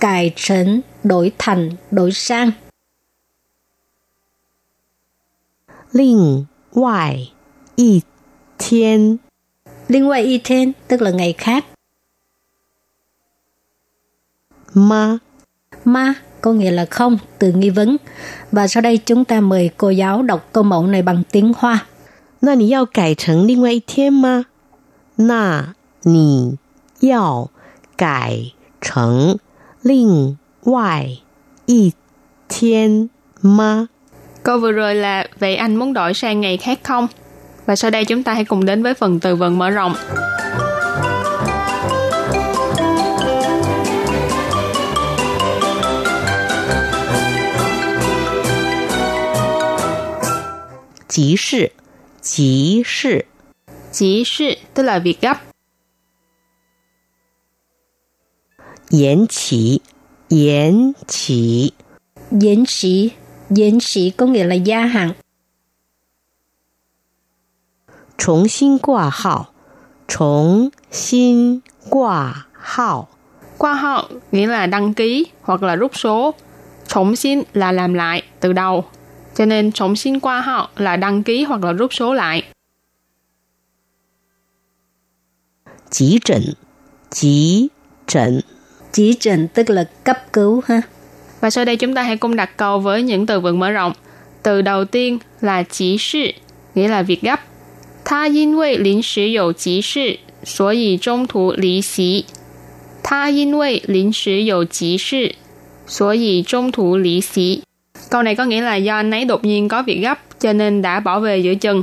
[0.01, 2.51] Cải trần, đổi thành, đổi sang.
[5.93, 7.33] Linh ngoại
[7.77, 8.01] y
[8.59, 9.17] thiên
[9.89, 11.65] Linh ngoại y thiên, tức là ngày khác.
[14.75, 15.19] Ma
[15.85, 17.97] Ma có nghĩa là không, từ nghi vấn.
[18.53, 21.87] Và sau đây chúng ta mời cô giáo đọc câu mẫu này bằng tiếng Hoa.
[22.42, 24.46] 那你要改成另外一天吗？
[25.16, 26.58] 那你
[27.00, 27.50] 要
[27.98, 29.40] 改成
[29.82, 31.08] 另外
[31.66, 31.94] 一
[32.48, 33.10] 天
[33.42, 33.88] 吗？
[34.44, 37.08] Câu vừa rồi là vậy anh muốn đổi sang ngày khác không?
[37.66, 39.96] Và sau đây chúng ta hãy cùng đến với phần từ vựng mở rộng.
[51.10, 51.68] Chí sự,
[52.23, 52.83] Chí
[54.75, 55.39] tức là việc gấp.
[64.27, 65.13] Nghĩa là gia hạn.
[74.33, 76.35] Nghĩa là đăng ký hoặc là rút số.
[77.53, 78.85] Là làm lại từ đầu.
[79.37, 82.43] Cho nên trọng xin qua họ là đăng ký hoặc là rút số lại.
[85.91, 86.43] Chí trần
[87.11, 87.69] Chỉ
[88.07, 88.41] trần
[88.93, 90.83] Chỉ trần tức là cấp cứu ha.
[91.41, 93.93] Và sau đây chúng ta hãy cùng đặt câu với những từ vựng mở rộng.
[94.43, 96.27] Từ đầu tiên là "chí sự,
[96.75, 97.41] nghĩa là việc gấp.
[98.05, 102.25] Tha yên vì lính sử dụ chỉ sự, sở dĩ trung thủ lý xí.
[103.03, 105.29] Tha yên vì lính sử dụ chỉ sự,
[105.87, 107.63] sở dĩ trung thủ lý xí.
[108.13, 110.83] Câu này có nghĩa là do anh ấy đột nhiên có việc gấp cho nên
[110.83, 111.83] đã bỏ về giữa chừng.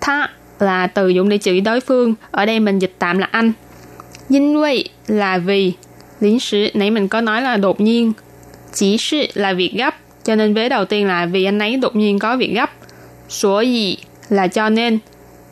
[0.00, 0.28] Tha
[0.58, 3.52] là từ dụng để chỉ đối phương, ở đây mình dịch tạm là anh.
[4.28, 5.72] Dinh vị là vì,
[6.20, 8.12] lính sử nãy mình có nói là đột nhiên.
[8.74, 11.96] Chỉ sự là việc gấp, cho nên vế đầu tiên là vì anh ấy đột
[11.96, 12.70] nhiên có việc gấp.
[13.28, 13.96] Sủa gì
[14.28, 14.98] là cho nên.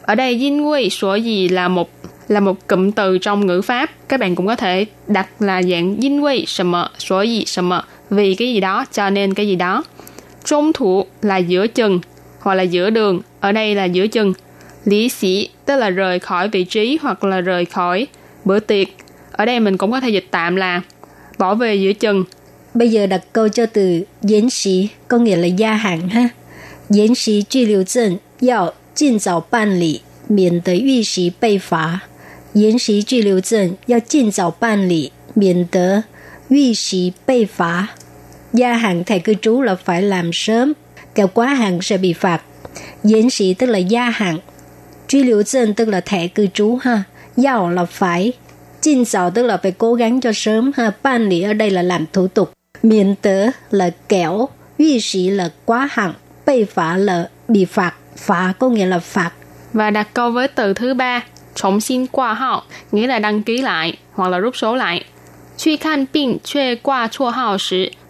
[0.02, 1.90] Ở đây dinh vị sủa gì là một
[2.28, 3.90] là một cụm từ trong ngữ pháp.
[4.09, 7.70] Các bạn cũng có thể đặt là dạng dinh vị sầm sủa gì sầm
[8.11, 9.85] vì cái gì đó cho nên cái gì đó.
[10.48, 12.00] Trung thủ là giữa chừng
[12.39, 13.22] hoặc là giữa đường.
[13.39, 14.34] Ở đây là giữa chừng.
[14.86, 18.08] Lý sĩ tức là rời khỏi vị trí hoặc là rời khỏi
[18.46, 18.88] bữa tiệc.
[19.32, 20.82] Ở đây mình cũng có thể dịch tạm là
[21.38, 22.24] bỏ về giữa chừng.
[22.74, 26.30] Bây giờ đặt câu cho từ diễn sĩ có nghĩa là gia hạn ha.
[26.89, 32.02] Diễn sĩ truy lưu证要尽早办理，免得遇袭被罚。
[32.54, 36.04] 延习居留证要尽早办理，免得
[36.50, 37.96] 遇袭被罚。
[38.59, 40.73] gia hạn thẻ cư trú là phải làm sớm,
[41.14, 42.42] kéo quá hạn sẽ bị phạt.
[43.05, 44.38] Diễn sĩ tức là gia hạn,
[45.09, 47.03] truy liệu dân tức là thẻ cư trú ha,
[47.37, 48.33] giàu là phải,
[48.81, 51.83] chinh xảo tức là phải cố gắng cho sớm ha, ban lý ở đây là
[51.83, 56.12] làm thủ tục, miễn tớ là kéo uy sĩ là quá hạn,
[56.47, 59.31] bị phá là bị phạt, phá có nghĩa là phạt.
[59.73, 61.23] Và đặt câu với từ thứ ba,
[61.55, 65.05] trọng xin qua họ nghĩa là đăng ký lại hoặc là rút số lại.
[65.59, 67.59] Truy khan bệnh, truy qua chua hậu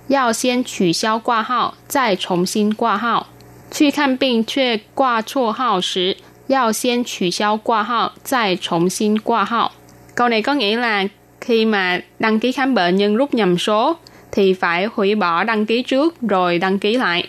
[0.07, 3.27] 要先取消挂号，再重新挂号。
[3.71, 9.71] 去看病却挂错号时，要先取消挂号，再重新挂号。
[10.15, 11.05] Câu này có nghĩa là
[11.41, 13.95] khi mà đăng ký khám bệnh nhưng rút nhầm số
[14.31, 17.23] thì phải hủy bỏ đăng ký trước rồi đăng ký lại.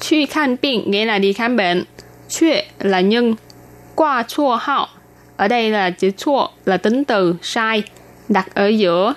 [0.00, 1.84] 去看病 nghĩa là đi khám bệnh.
[2.28, 3.34] 却 là nhưng.
[3.94, 4.86] Qua chua hao.
[5.36, 7.82] Ở đây là chữ chua là tính từ sai.
[8.28, 9.14] Đặt ở giữa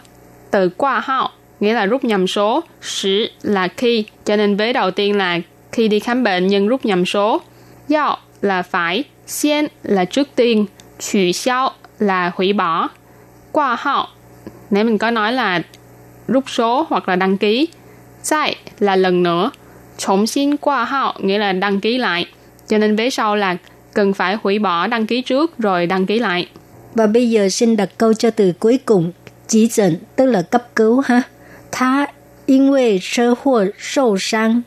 [0.52, 1.30] từ qua hao
[1.61, 5.39] nghĩa là rút nhầm số, sử là khi, cho nên vế đầu tiên là
[5.73, 7.41] khi đi khám bệnh nhân rút nhầm số.
[7.89, 10.67] Do là phải, xiên là trước tiên,
[10.99, 12.89] chủ xiao là hủy bỏ.
[13.53, 14.13] Qua họ.
[14.71, 15.63] nếu mình có nói là
[16.29, 17.69] rút số hoặc là đăng ký.
[18.23, 19.51] Sai là lần nữa.
[19.99, 22.27] Trọng xin qua họ nghĩa là đăng ký lại.
[22.69, 23.57] Cho nên vế sau là
[23.95, 26.49] cần phải hủy bỏ đăng ký trước rồi đăng ký lại.
[26.95, 29.13] Và bây giờ xin đặt câu cho từ cuối cùng,
[29.49, 31.23] chỉ dẫn tức là cấp cứu ha.
[31.76, 32.08] Tha
[32.46, 34.64] 因为车祸受伤，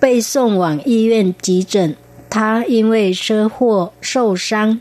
[0.00, 1.96] 被送往医院急诊。
[2.30, 4.80] 他因为车祸受伤，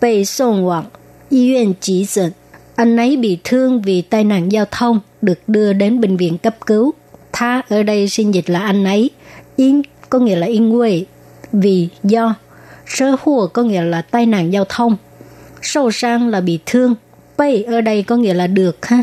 [0.00, 0.90] 被送往
[1.28, 2.32] 医院急诊。
[2.76, 6.94] Anh ấy bị thương vì tai nạn giao thông, được đưa đến bệnh viện cấp cứu.
[7.32, 9.10] Tha ở đây xin dịch là anh ấy.
[9.56, 11.04] Yên có nghĩa là in quê,
[11.52, 12.34] vì do.
[12.86, 14.96] Sơ hùa có nghĩa là tai nạn giao thông.
[15.62, 16.94] Sâu sang là bị thương.
[17.36, 19.02] Bay ở đây có nghĩa là được ha.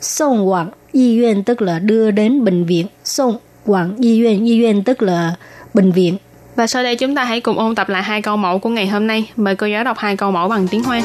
[0.00, 2.86] Sông quảng y viện tức là đưa đến bệnh viện.
[3.04, 5.34] Sông quảng y viện, y viện tức là
[5.74, 6.16] bệnh viện.
[6.56, 8.86] Và sau đây chúng ta hãy cùng ôn tập lại hai câu mẫu của ngày
[8.86, 9.30] hôm nay.
[9.36, 11.02] Mời cô giáo đọc hai câu mẫu bằng tiếng Hoa.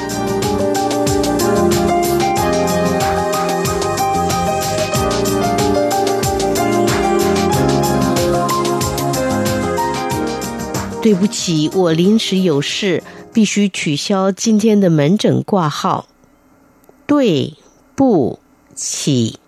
[11.02, 13.02] 对不起，我临时有事，
[13.34, 16.08] 必须取消今天的门诊挂号。
[17.08, 17.56] 对
[17.96, 18.38] 不
[18.76, 19.40] 起，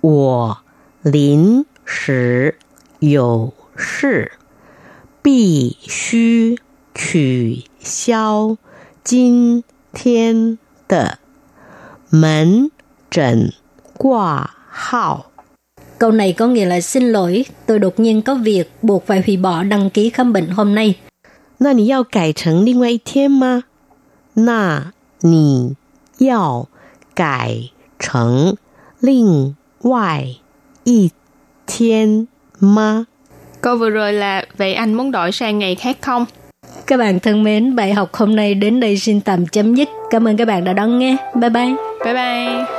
[0.00, 0.58] 我
[1.02, 2.56] 临时
[3.00, 4.32] 有事，
[5.22, 6.58] 必须
[6.94, 8.56] 取消
[9.02, 11.18] 今天的
[12.10, 12.70] 门
[13.10, 13.52] 诊
[13.96, 15.30] 挂号。
[15.98, 19.36] Câu này có nghĩa là xin lỗi, tôi đột nhiên có việc buộc phải hủy
[19.36, 20.94] bỏ đăng ký khám bệnh hôm nay.
[21.58, 23.64] 那你要改成另外一天吗？
[24.34, 25.76] 那你
[26.18, 26.68] 要
[27.14, 28.56] 改成
[29.00, 30.39] 另 ngoại
[30.83, 31.09] y
[31.67, 32.25] thiên
[32.59, 33.03] ma.
[33.61, 36.25] Câu vừa rồi là vậy anh muốn đổi sang ngày khác không?
[36.87, 39.89] Các bạn thân mến, bài học hôm nay đến đây xin tạm chấm dứt.
[40.09, 41.17] Cảm ơn các bạn đã đón nghe.
[41.35, 41.73] Bye bye.
[42.05, 42.78] Bye bye.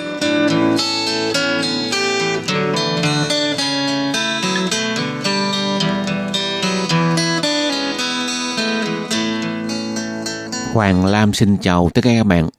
[10.73, 12.49] Hoàng Lam xin chào tất cả các bạn.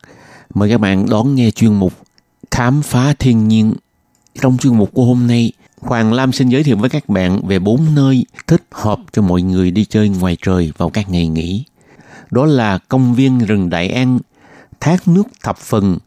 [0.54, 1.92] Mời các bạn đón nghe chuyên mục
[2.50, 3.74] Khám phá thiên nhiên.
[4.40, 7.58] Trong chuyên mục của hôm nay, Hoàng Lam xin giới thiệu với các bạn về
[7.58, 11.64] bốn nơi thích hợp cho mọi người đi chơi ngoài trời vào các ngày nghỉ.
[12.30, 14.18] Đó là công viên rừng Đại An,
[14.80, 15.98] thác nước Thập Phần,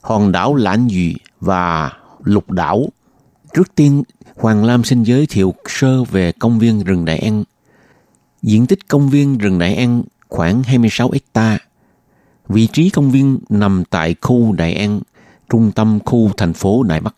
[0.00, 1.92] hòn đảo Lãnh Dụy và
[2.24, 2.86] Lục Đảo.
[3.54, 4.02] Trước tiên,
[4.36, 7.44] Hoàng Lam xin giới thiệu sơ về công viên rừng Đại An.
[8.42, 11.58] Diện tích công viên rừng Đại An khoảng 26 hecta.
[12.48, 15.00] Vị trí công viên nằm tại khu Đại An,
[15.50, 17.14] trung tâm khu thành phố Đại Bắc.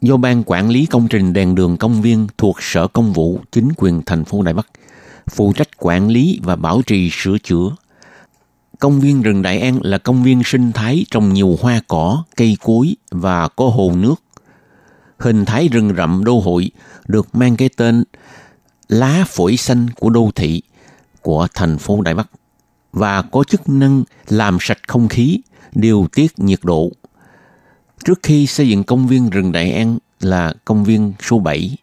[0.00, 3.68] Do Ban Quản lý Công trình Đèn đường công viên thuộc Sở Công vụ Chính
[3.76, 4.66] quyền thành phố Đại Bắc,
[5.30, 7.76] phụ trách quản lý và bảo trì sửa chữa.
[8.78, 12.56] Công viên rừng Đại An là công viên sinh thái trồng nhiều hoa cỏ, cây
[12.62, 14.22] cối và có hồ nước.
[15.18, 16.70] Hình thái rừng rậm đô hội
[17.08, 18.04] được mang cái tên
[18.88, 20.62] lá phổi xanh của đô thị
[21.28, 22.30] của thành phố Đài Bắc
[22.92, 25.40] và có chức năng làm sạch không khí,
[25.74, 26.90] điều tiết nhiệt độ.
[28.04, 31.76] Trước khi xây dựng công viên rừng Đại An là công viên số 7,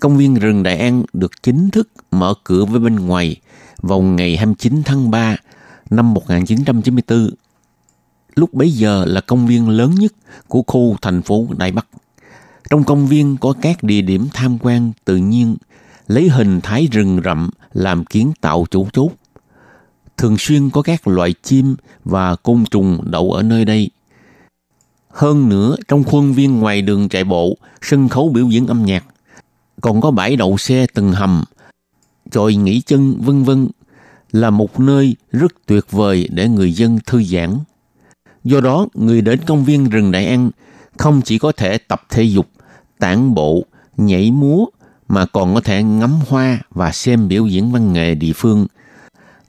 [0.00, 3.36] công viên rừng Đại An được chính thức mở cửa với bên ngoài
[3.82, 5.36] vào ngày 29 tháng 3
[5.90, 7.30] năm 1994.
[8.34, 10.12] Lúc bấy giờ là công viên lớn nhất
[10.48, 11.86] của khu thành phố Đại Bắc.
[12.70, 15.56] Trong công viên có các địa điểm tham quan tự nhiên
[16.08, 19.10] lấy hình thái rừng rậm làm kiến tạo chủ chốt.
[20.16, 23.90] Thường xuyên có các loại chim và côn trùng đậu ở nơi đây.
[25.10, 29.04] Hơn nữa, trong khuôn viên ngoài đường chạy bộ, sân khấu biểu diễn âm nhạc,
[29.80, 31.44] còn có bãi đậu xe từng hầm,
[32.30, 33.68] chòi nghỉ chân vân vân
[34.32, 37.58] là một nơi rất tuyệt vời để người dân thư giãn.
[38.44, 40.50] Do đó, người đến công viên rừng Đại An
[40.98, 42.46] không chỉ có thể tập thể dục,
[42.98, 43.64] tản bộ,
[43.96, 44.66] nhảy múa
[45.08, 48.66] mà còn có thể ngắm hoa và xem biểu diễn văn nghệ địa phương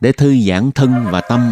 [0.02, 1.52] để thư giãn thân và tâm.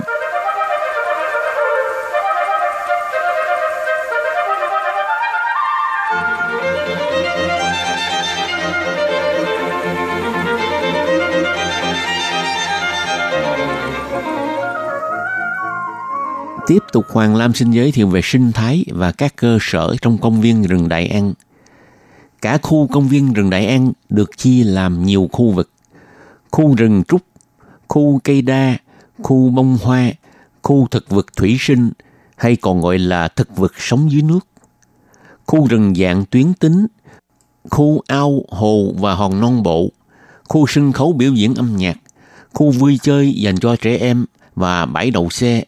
[16.67, 20.17] Tiếp tục Hoàng Lam xin giới thiệu về sinh thái và các cơ sở trong
[20.17, 21.33] công viên rừng Đại An–
[22.41, 25.71] Cả khu công viên rừng Đại An được chia làm nhiều khu vực.
[26.51, 27.21] Khu rừng trúc,
[27.87, 28.77] khu cây đa,
[29.23, 30.11] khu bông hoa,
[30.61, 31.91] khu thực vật thủy sinh
[32.35, 34.47] hay còn gọi là thực vật sống dưới nước.
[35.45, 36.87] Khu rừng dạng tuyến tính,
[37.69, 39.91] khu ao, hồ và hòn non bộ,
[40.47, 41.97] khu sân khấu biểu diễn âm nhạc,
[42.53, 45.63] khu vui chơi dành cho trẻ em và bãi đậu xe.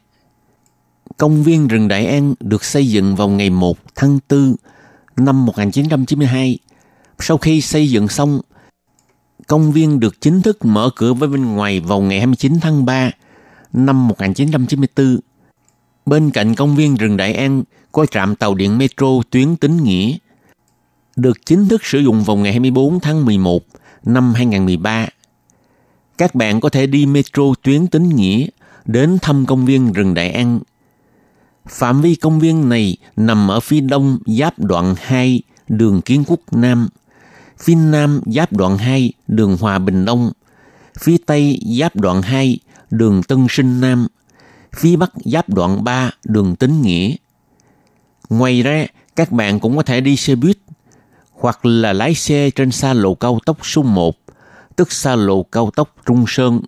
[1.17, 4.55] Công viên rừng Đại An được xây dựng vào ngày 1 tháng 4
[5.19, 6.59] năm 1992.
[7.19, 8.41] Sau khi xây dựng xong,
[9.47, 13.11] công viên được chính thức mở cửa với bên ngoài vào ngày 29 tháng 3
[13.73, 15.17] năm 1994.
[16.05, 20.17] Bên cạnh công viên rừng Đại An có trạm tàu điện metro tuyến Tính Nghĩa,
[21.15, 23.63] được chính thức sử dụng vào ngày 24 tháng 11
[24.03, 25.07] năm 2013.
[26.17, 28.47] Các bạn có thể đi metro tuyến Tính Nghĩa
[28.85, 30.59] đến thăm công viên rừng Đại An
[31.69, 36.39] Phạm vi công viên này nằm ở phía đông giáp đoạn 2 đường Kiến Quốc
[36.51, 36.89] Nam,
[37.59, 40.31] phía nam giáp đoạn 2 đường Hòa Bình Đông,
[40.99, 42.59] phía tây giáp đoạn 2
[42.91, 44.07] đường Tân Sinh Nam,
[44.75, 47.15] phía bắc giáp đoạn 3 đường Tính Nghĩa.
[48.29, 50.57] Ngoài ra, các bạn cũng có thể đi xe buýt
[51.31, 54.15] hoặc là lái xe trên xa lộ cao tốc số 1,
[54.75, 56.61] tức xa lộ cao tốc Trung Sơn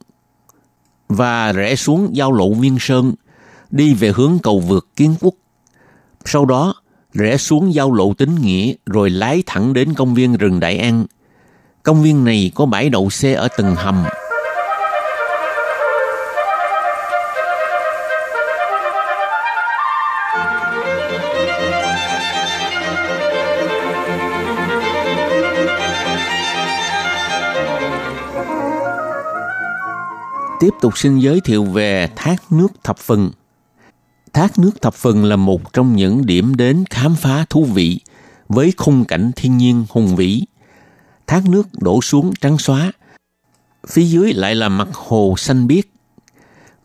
[1.10, 3.14] và rẽ xuống giao lộ Viên Sơn
[3.72, 5.34] đi về hướng cầu vượt Kiến Quốc.
[6.26, 6.76] Sau đó,
[7.13, 11.05] rẽ xuống giao lộ tính nghĩa rồi lái thẳng đến công viên rừng Đại An.
[11.84, 14.03] Công viên này có bãi đậu xe ở từng hầm.
[30.59, 33.32] Tiếp tục xin giới thiệu về thác nước thập phần.
[34.34, 37.99] Thác nước thập phần là một trong những điểm đến khám phá thú vị
[38.49, 40.43] với khung cảnh thiên nhiên hùng vĩ.
[41.27, 42.91] thác nước đổ xuống trắng xóa.
[43.88, 45.86] Phía dưới lại là mặt hồ xanh biếc.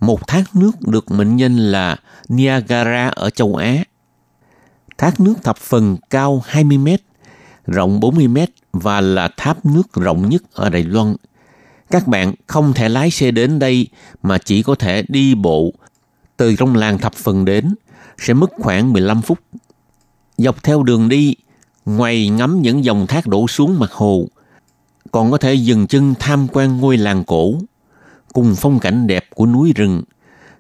[0.01, 1.97] Một thác nước được mệnh danh là
[2.29, 3.85] Niagara ở châu Á.
[4.99, 7.03] Thác nước thập phần cao 20 mét,
[7.67, 11.17] rộng 40 mét và là tháp nước rộng nhất ở Đài Loan.
[11.91, 13.87] Các bạn không thể lái xe đến đây
[14.23, 15.73] mà chỉ có thể đi bộ
[16.37, 17.75] từ trong làng thập phần đến,
[18.19, 19.39] sẽ mất khoảng 15 phút.
[20.39, 21.35] Dọc theo đường đi,
[21.85, 24.29] ngoài ngắm những dòng thác đổ xuống mặt hồ,
[25.13, 27.55] còn có thể dừng chân tham quan ngôi làng cổ,
[28.33, 30.03] cùng phong cảnh đẹp của núi rừng.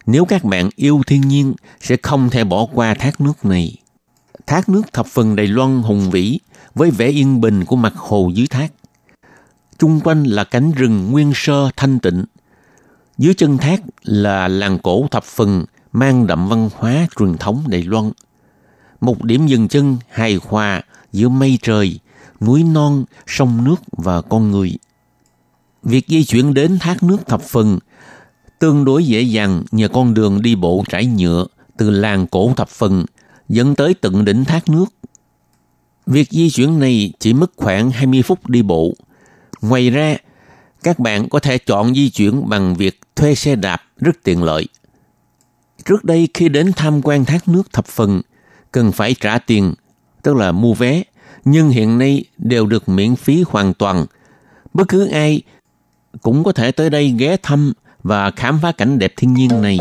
[0.06, 3.76] Nếu các bạn yêu thiên nhiên, sẽ không thể bỏ qua thác nước này.
[4.46, 6.38] Thác nước thập phần Đài Loan hùng vĩ
[6.74, 8.72] với vẻ yên bình của mặt hồ dưới thác.
[9.78, 12.24] Trung quanh là cánh rừng nguyên sơ thanh tịnh.
[13.18, 17.82] Dưới chân thác là làng cổ thập phần mang đậm văn hóa truyền thống Đài
[17.82, 18.10] Loan.
[19.00, 21.98] Một điểm dừng chân hài hòa giữa mây trời,
[22.40, 24.76] núi non, sông nước và con người.
[25.82, 27.78] Việc di chuyển đến thác nước thập phần
[28.58, 31.46] tương đối dễ dàng nhờ con đường đi bộ trải nhựa
[31.76, 33.04] từ làng cổ thập phần
[33.48, 34.84] dẫn tới tận đỉnh thác nước.
[36.06, 38.92] Việc di chuyển này chỉ mất khoảng 20 phút đi bộ.
[39.60, 40.16] Ngoài ra,
[40.86, 44.68] các bạn có thể chọn di chuyển bằng việc thuê xe đạp rất tiện lợi.
[45.84, 48.20] Trước đây khi đến tham quan thác nước thập phần,
[48.72, 49.74] cần phải trả tiền,
[50.22, 51.02] tức là mua vé,
[51.44, 54.06] nhưng hiện nay đều được miễn phí hoàn toàn.
[54.74, 55.42] Bất cứ ai
[56.22, 57.72] cũng có thể tới đây ghé thăm
[58.02, 59.78] và khám phá cảnh đẹp thiên nhiên này.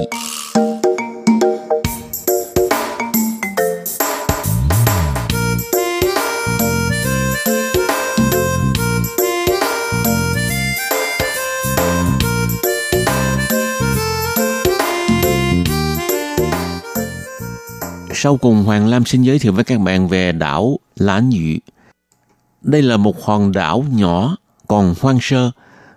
[18.25, 21.57] Sau cùng, Hoàng Lam xin giới thiệu với các bạn về đảo Lãnh Dụ.
[22.61, 25.51] Đây là một hòn đảo nhỏ, còn hoang sơ,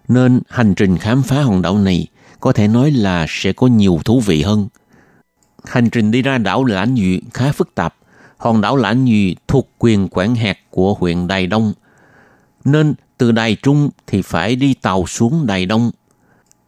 [0.09, 2.07] nên hành trình khám phá hòn đảo này
[2.41, 4.69] có thể nói là sẽ có nhiều thú vị hơn.
[5.65, 7.95] Hành trình đi ra đảo Lãnh Dụ khá phức tạp.
[8.37, 11.73] Hòn đảo Lãnh Dụ thuộc quyền quản hạt của huyện Đài Đông.
[12.65, 15.91] Nên từ Đài Trung thì phải đi tàu xuống Đài Đông.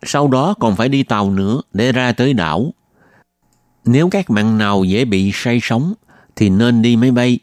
[0.02, 2.72] Sau đó còn phải đi tàu nữa để ra tới đảo.
[3.92, 5.94] Nếu các bạn nào dễ bị say sóng
[6.36, 7.38] thì nên đi máy bay.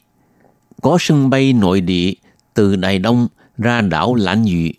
[0.82, 2.14] Có sân bay nội địa
[2.54, 3.28] từ Đài Đông
[3.58, 4.74] ra đảo Lãnh dị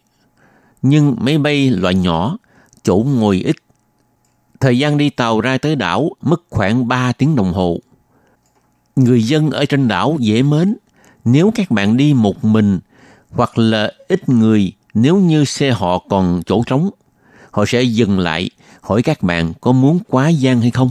[0.83, 2.39] Nhưng máy bay loại nhỏ,
[2.83, 3.57] chỗ ngồi ít.
[4.61, 7.79] Thời gian đi tàu ra tới đảo mất khoảng 3 tiếng đồng hồ.
[8.97, 10.77] Người dân ở trên đảo dễ mến.
[11.25, 12.79] Nếu các bạn đi một mình
[13.31, 16.91] hoặc là ít người nếu như xe họ còn chỗ trống,
[17.51, 18.51] họ sẽ dừng lại
[18.81, 20.91] hỏi các bạn có muốn quá gian hay không.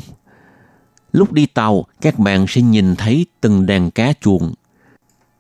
[1.17, 4.53] Lúc đi tàu, các bạn sẽ nhìn thấy từng đàn cá chuồng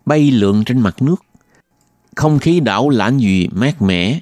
[0.05, 1.15] bay lượn trên mặt nước.
[2.15, 4.19] Không khí đảo lãnh dị mát mẻ,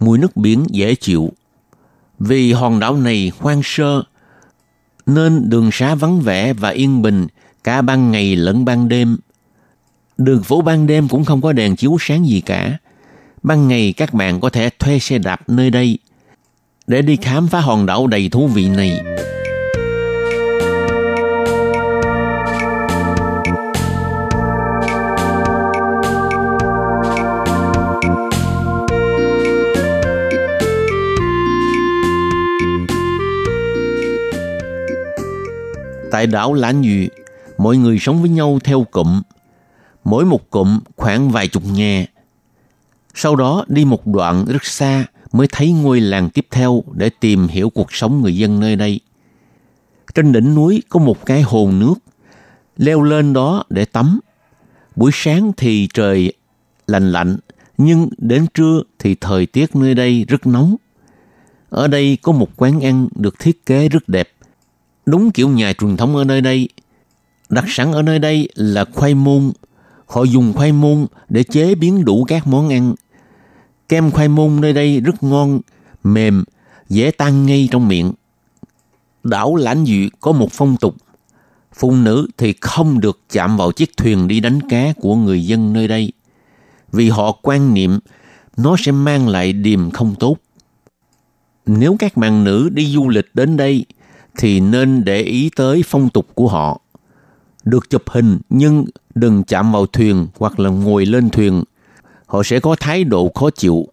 [0.00, 1.32] mùi nước biển dễ chịu.
[2.18, 4.02] Vì hòn đảo này hoang sơ,
[5.06, 7.26] nên đường xá vắng vẻ và yên bình
[7.64, 9.16] cả ban ngày lẫn ban đêm.
[10.18, 12.78] Đường phố ban đêm cũng không có đèn chiếu sáng gì cả.
[13.42, 15.98] Ban ngày các bạn có thể thuê xe đạp nơi đây
[16.86, 19.00] để đi khám phá hòn đảo đầy thú vị này.
[36.10, 37.06] Tại đảo Lãnh Dụ,
[37.58, 39.22] mọi người sống với nhau theo cụm.
[40.04, 42.06] Mỗi một cụm khoảng vài chục nhà.
[43.14, 47.48] Sau đó đi một đoạn rất xa mới thấy ngôi làng tiếp theo để tìm
[47.48, 49.00] hiểu cuộc sống người dân nơi đây.
[50.14, 51.94] Trên đỉnh núi có một cái hồ nước,
[52.76, 54.20] leo lên đó để tắm.
[54.96, 56.32] Buổi sáng thì trời
[56.86, 57.36] lạnh lạnh,
[57.78, 60.76] nhưng đến trưa thì thời tiết nơi đây rất nóng.
[61.70, 64.28] Ở đây có một quán ăn được thiết kế rất đẹp
[65.10, 66.68] đúng kiểu nhà truyền thống ở nơi đây.
[67.48, 69.52] Đặc sản ở nơi đây là khoai môn.
[70.06, 72.94] Họ dùng khoai môn để chế biến đủ các món ăn.
[73.88, 75.60] Kem khoai môn nơi đây rất ngon,
[76.04, 76.44] mềm,
[76.88, 78.12] dễ tan ngay trong miệng.
[79.24, 80.96] Đảo Lãnh Dụ có một phong tục.
[81.74, 85.72] Phụ nữ thì không được chạm vào chiếc thuyền đi đánh cá của người dân
[85.72, 86.12] nơi đây.
[86.92, 87.98] Vì họ quan niệm
[88.56, 90.36] nó sẽ mang lại điềm không tốt.
[91.66, 93.84] Nếu các bạn nữ đi du lịch đến đây
[94.38, 96.80] thì nên để ý tới phong tục của họ.
[97.64, 101.62] Được chụp hình nhưng đừng chạm vào thuyền hoặc là ngồi lên thuyền.
[102.26, 103.86] Họ sẽ có thái độ khó chịu.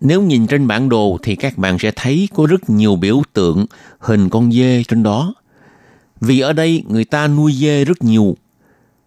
[0.00, 3.66] Nếu nhìn trên bản đồ thì các bạn sẽ thấy có rất nhiều biểu tượng
[3.98, 5.34] hình con dê trên đó.
[6.20, 8.36] Vì ở đây người ta nuôi dê rất nhiều.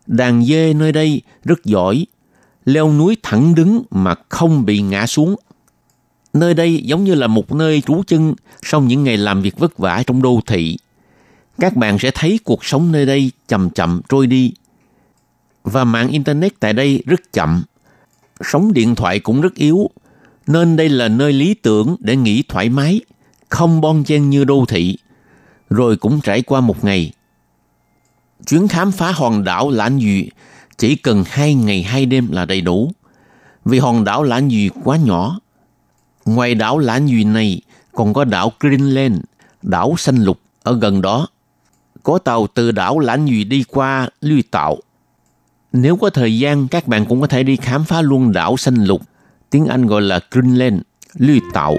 [0.08, 2.06] Đàn dê nơi đây rất giỏi.
[2.66, 5.36] leo núi thẳng đứng mà không bị ngã xuống.
[6.34, 9.78] Nơi đây giống như là một nơi trú chân sau những ngày làm việc vất
[9.78, 10.78] vả trong đô thị.
[11.60, 14.54] Các bạn sẽ thấy cuộc sống nơi đây chậm chậm trôi đi.
[15.64, 17.64] Và mạng Internet tại đây rất chậm.
[18.42, 19.90] Sóng điện thoại cũng rất yếu.
[20.48, 23.02] Nên đây là nơi lý tưởng để nghỉ thoải mái,
[23.50, 24.98] không bon chen như đô thị.
[25.70, 27.12] Rồi cũng trải qua một ngày.
[28.48, 30.22] Chuyến khám phá hòn đảo Lãnh Dụ
[30.78, 32.92] chỉ cần hai ngày hai đêm là đầy đủ.
[33.66, 35.40] Vì hòn đảo Lãnh Dụ quá nhỏ,
[36.26, 37.62] Ngoài đảo Lã Duy này
[37.92, 39.20] còn có đảo Greenland,
[39.62, 41.28] đảo xanh lục ở gần đó.
[42.04, 44.78] Có tàu từ đảo Lã Duy đi qua Lưu Tạo.
[45.74, 48.76] Nếu có thời gian, các bạn cũng có thể đi khám phá luôn đảo xanh
[48.76, 49.02] lục.
[49.50, 50.82] Tiếng Anh gọi là Greenland,
[51.14, 51.76] Lưu Tạo.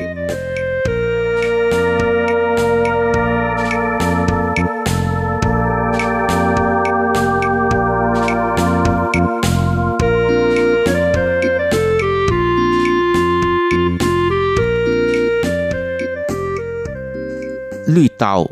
[17.95, 18.47] Lùi Tàu,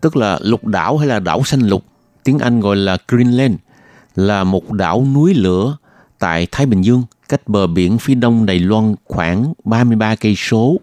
[0.00, 1.84] tức là lục đảo hay là đảo xanh lục,
[2.24, 3.54] tiếng Anh gọi là Greenland,
[4.14, 5.76] là một đảo núi lửa
[6.18, 10.76] tại Thái Bình Dương, cách bờ biển phía đông Đài Loan khoảng 33 cây số.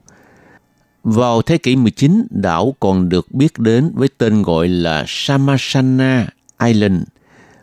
[1.03, 6.27] Vào thế kỷ 19, đảo còn được biết đến với tên gọi là Samasana
[6.65, 7.03] Island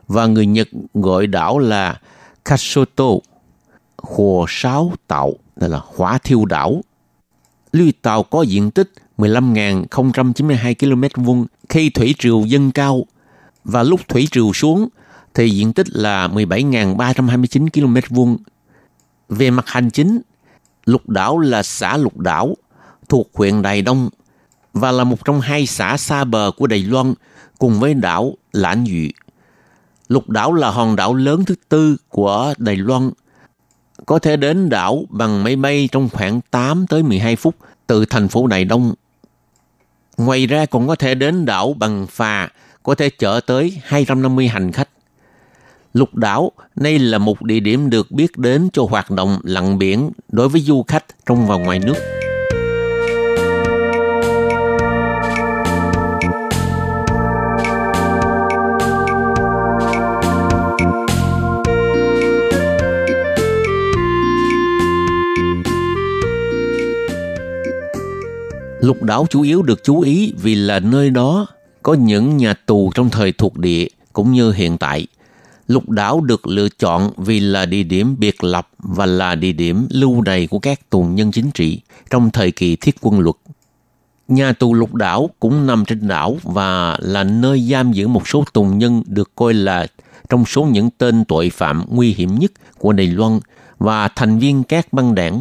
[0.08, 2.00] và người Nhật gọi đảo là
[2.44, 3.04] Kasoto,
[3.96, 6.80] hồ sáo tạo, là hỏa thiêu đảo.
[7.72, 13.06] Lưu Tàu có diện tích 15.092 km vuông khi thủy triều dâng cao
[13.64, 14.88] và lúc thủy triều xuống
[15.34, 18.36] thì diện tích là 17.329 km vuông.
[19.28, 20.20] Về mặt hành chính,
[20.84, 22.54] Lục Đảo là xã Lục Đảo
[23.08, 24.08] thuộc huyện Đài Đông
[24.72, 27.14] và là một trong hai xã xa bờ của Đài Loan
[27.58, 29.08] cùng với đảo Lãnh Dụ.
[30.08, 33.10] Lục Đảo là hòn đảo lớn thứ tư của Đài Loan.
[34.06, 37.54] Có thể đến đảo bằng máy bay trong khoảng 8 tới 12 phút
[37.86, 38.94] từ thành phố Đài Đông
[40.18, 42.48] Ngoài ra còn có thể đến đảo bằng phà,
[42.82, 44.88] có thể chở tới 250 hành khách.
[45.92, 50.10] Lục đảo đây là một địa điểm được biết đến cho hoạt động lặn biển
[50.28, 52.17] đối với du khách trong và ngoài nước.
[68.88, 71.46] Lục đảo chủ yếu được chú ý vì là nơi đó
[71.82, 75.06] có những nhà tù trong thời thuộc địa cũng như hiện tại.
[75.66, 79.86] Lục đảo được lựa chọn vì là địa điểm biệt lập và là địa điểm
[79.90, 81.80] lưu đày của các tù nhân chính trị
[82.10, 83.36] trong thời kỳ thiết quân luật.
[84.28, 88.44] Nhà tù lục đảo cũng nằm trên đảo và là nơi giam giữ một số
[88.52, 89.86] tù nhân được coi là
[90.28, 93.40] trong số những tên tội phạm nguy hiểm nhất của Đài Loan
[93.78, 95.40] và thành viên các băng đảng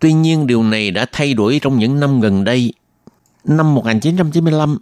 [0.00, 2.72] Tuy nhiên điều này đã thay đổi trong những năm gần đây.
[3.44, 4.78] Năm 1995,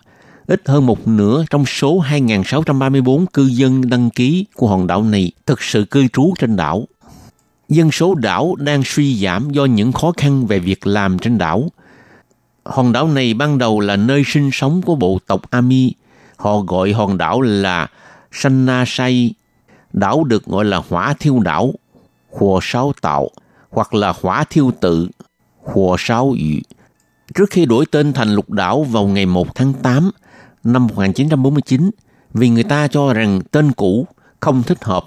[0.47, 5.33] ít hơn một nửa trong số 2.634 cư dân đăng ký của hòn đảo này
[5.47, 6.89] thực sự cư trú trên đảo.
[7.69, 11.69] Dân số đảo đang suy giảm do những khó khăn về việc làm trên đảo.
[12.65, 15.95] Hòn đảo này ban đầu là nơi sinh sống của bộ tộc Ami.
[16.37, 17.89] Họ gọi hòn đảo là
[18.33, 19.35] Sanasai.
[19.93, 21.75] Đảo được gọi là hỏa thiêu đảo,
[22.39, 23.31] hồ sáu tạo–
[23.71, 25.09] hoặc là hỏa thiêu tự,
[25.65, 26.61] hồ sáu yu.
[27.35, 30.11] Trước khi đổi tên thành lục đảo vào ngày 1 tháng 8
[30.65, 31.91] năm 1949
[32.35, 34.07] vì người ta cho rằng tên cũ
[34.41, 35.05] không thích hợp.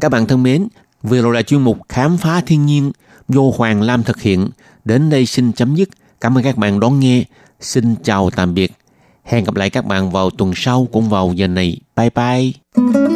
[0.00, 0.68] Các bạn thân mến,
[1.02, 2.92] vừa rồi là chuyên mục Khám phá thiên nhiên
[3.28, 4.48] do Hoàng Lam thực hiện.
[4.84, 5.88] Đến đây xin chấm dứt.
[6.20, 7.24] Cảm ơn các bạn đón nghe.
[7.60, 8.72] Xin chào tạm biệt.
[9.24, 11.80] Hẹn gặp lại các bạn vào tuần sau cũng vào giờ này.
[11.96, 13.15] Bye bye.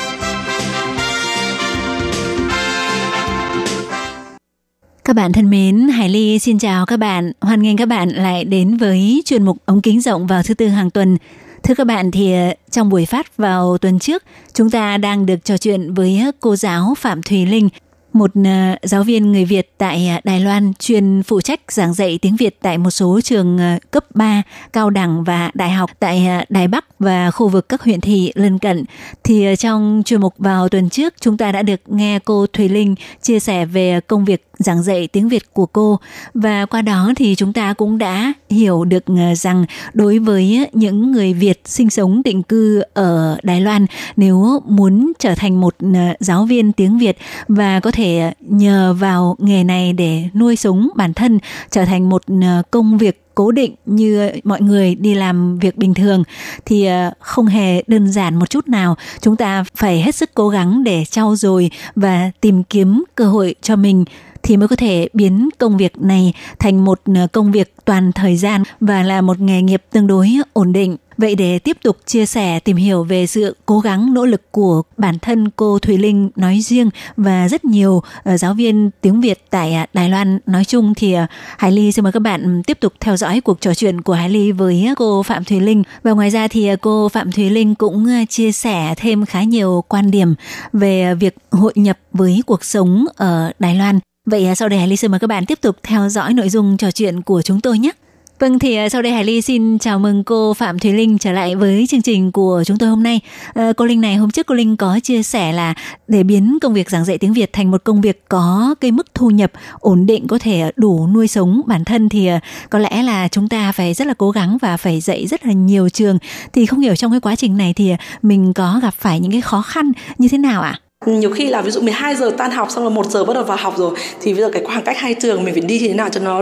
[5.11, 7.31] Các bạn thân mến, Hải Ly xin chào các bạn.
[7.41, 10.67] Hoan nghênh các bạn lại đến với chuyên mục ống kính rộng vào thứ tư
[10.67, 11.17] hàng tuần.
[11.63, 15.45] Thưa các bạn thì ờ, trong buổi phát vào tuần trước, chúng ta đang được
[15.45, 17.69] trò chuyện với cô giáo Phạm Thùy Linh
[18.13, 22.19] một ờ, giáo viên người Việt tại ờ, Đài Loan chuyên phụ trách giảng dạy
[22.21, 23.59] tiếng Việt tại một số trường
[23.91, 24.41] cấp 3,
[24.73, 28.59] cao đẳng và đại học tại Đài Bắc và khu vực các huyện thị lân
[28.59, 28.85] cận.
[29.23, 32.95] Thì trong chuyên mục vào tuần trước chúng ta đã được nghe cô Thùy Linh
[33.21, 35.99] chia sẻ về công việc giảng dạy tiếng Việt của cô.
[36.33, 41.11] Và qua đó thì chúng ta cũng đã hiểu được ờ, rằng đối với những
[41.11, 43.85] người Việt sinh sống định cư ở Đài Loan,
[44.15, 49.35] nếu muốn trở thành một ờ, giáo viên tiếng Việt và có thể nhờ vào
[49.39, 51.39] nghề này để nuôi sống bản thân,
[51.69, 55.93] trở thành một ờ, công việc cố định như mọi người đi làm việc bình
[55.93, 56.23] thường,
[56.65, 56.87] thì
[57.19, 58.97] không hề đơn giản một chút nào.
[59.21, 63.55] Chúng ta phải hết sức cố gắng để trau dồi và tìm kiếm cơ hội
[63.61, 64.05] cho mình
[64.43, 68.37] thì mới có thể biến công việc này thành một ờ, công việc toàn thời
[68.37, 72.25] gian và là một nghề nghiệp tương đối ổn định Vậy để tiếp tục chia
[72.25, 76.29] sẻ, tìm hiểu về sự cố gắng, nỗ lực của bản thân cô Thùy Linh
[76.35, 80.65] nói riêng và rất nhiều ờ, giáo viên tiếng Việt tại à, Đài Loan nói
[80.65, 81.25] chung, thì ờ,
[81.57, 84.29] Hải Ly xin mời các bạn tiếp tục theo dõi cuộc trò chuyện của Hải
[84.29, 88.25] Ly với cô Phạm Thùy Linh và ngoài ra thì cô Phạm Thùy Linh cũng
[88.29, 90.35] chia sẻ thêm khá nhiều quan điểm
[90.73, 93.99] về việc hội nhập với cuộc sống ở Đài Loan.
[94.31, 96.49] Vậy à, sau đây Hải Ly xin mời các bạn tiếp tục theo dõi nội
[96.49, 97.91] dung trò chuyện của chúng tôi nhé.
[98.39, 101.31] Vâng thì à, sau đây Hải Ly xin chào mừng cô Phạm Thùy Linh trở
[101.31, 103.19] lại với chương trình của chúng tôi hôm nay.
[103.53, 105.73] À, cô Linh này hôm trước cô Linh có chia sẻ là
[106.07, 109.07] để biến công việc giảng dạy tiếng Việt thành một công việc có cái mức
[109.13, 113.03] thu nhập ổn định có thể đủ nuôi sống bản thân thì à, có lẽ
[113.03, 116.17] là chúng ta phải rất là cố gắng và phải dạy rất là nhiều trường.
[116.53, 119.41] Thì không hiểu trong cái quá trình này thì mình có gặp phải những cái
[119.41, 120.79] khó khăn như thế nào ạ?
[120.81, 120.90] À?
[121.05, 123.43] Nhiều khi là ví dụ 12 giờ tan học xong rồi một giờ bắt đầu
[123.43, 123.91] vào học rồi
[124.21, 126.41] thì bây giờ cái khoảng cách hai trường mình phải đi thế nào cho nó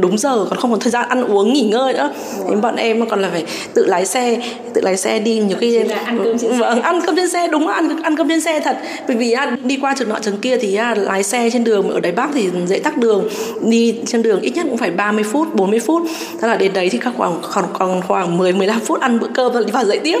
[0.00, 2.10] đúng giờ còn không có thời gian ăn uống nghỉ ngơi nữa.
[2.48, 3.44] Thì bọn em còn là phải
[3.74, 4.40] tự lái xe
[4.74, 6.58] tự lái xe đi nhiều khi ăn cơm trên xe.
[6.58, 8.76] Vâng, ăn cơm trên xe đúng ăn ăn cơm trên xe thật.
[9.08, 9.34] Bởi vì
[9.64, 12.48] đi qua trường nọ trường kia thì lái xe trên đường ở đài bắc thì
[12.66, 13.28] dễ tắc đường.
[13.62, 16.02] Đi trên đường ít nhất cũng phải 30 phút 40 phút.
[16.40, 19.28] Thế là đến đấy thì các khoảng còn còn khoảng 10 15 phút ăn bữa
[19.34, 20.18] cơm rồi đi vào dậy tiếp.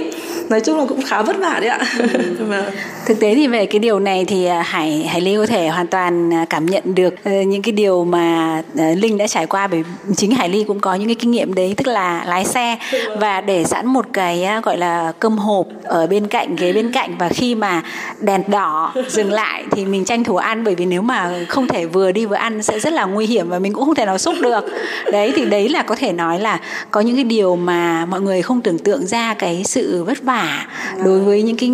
[0.48, 1.80] Nói chung là cũng khá vất vả đấy ạ.
[1.98, 2.06] Ừ.
[3.06, 5.86] thực tế thì về cái điều này thì à, hải hải ly có thể hoàn
[5.86, 9.66] toàn à, cảm nhận được ờ, những cái điều mà ờ, linh đã trải qua
[9.66, 9.82] bởi
[10.16, 12.76] chính hải ly cũng có những cái kinh nghiệm đấy, tức là lái xe.
[13.20, 16.92] Và để sẵn một cái à, gọi là cơm hộp ở bên cạnh, ghế bên
[16.92, 17.82] cạnh và khi mà
[18.20, 21.86] đèn đỏ dừng lại thì mình tranh thủ ăn, bởi vì nếu mà không thể
[21.86, 24.18] vừa đi vừa ăn sẽ rất là nguy hiểm và mình cũng không thể nào
[24.18, 24.64] xúc được.
[25.12, 26.60] Đấy, thì đấy là có thể nói là
[26.90, 30.66] có những cái điều mà mọi người không tưởng tượng ra cái sự vất vả
[31.04, 31.70] đối với những cái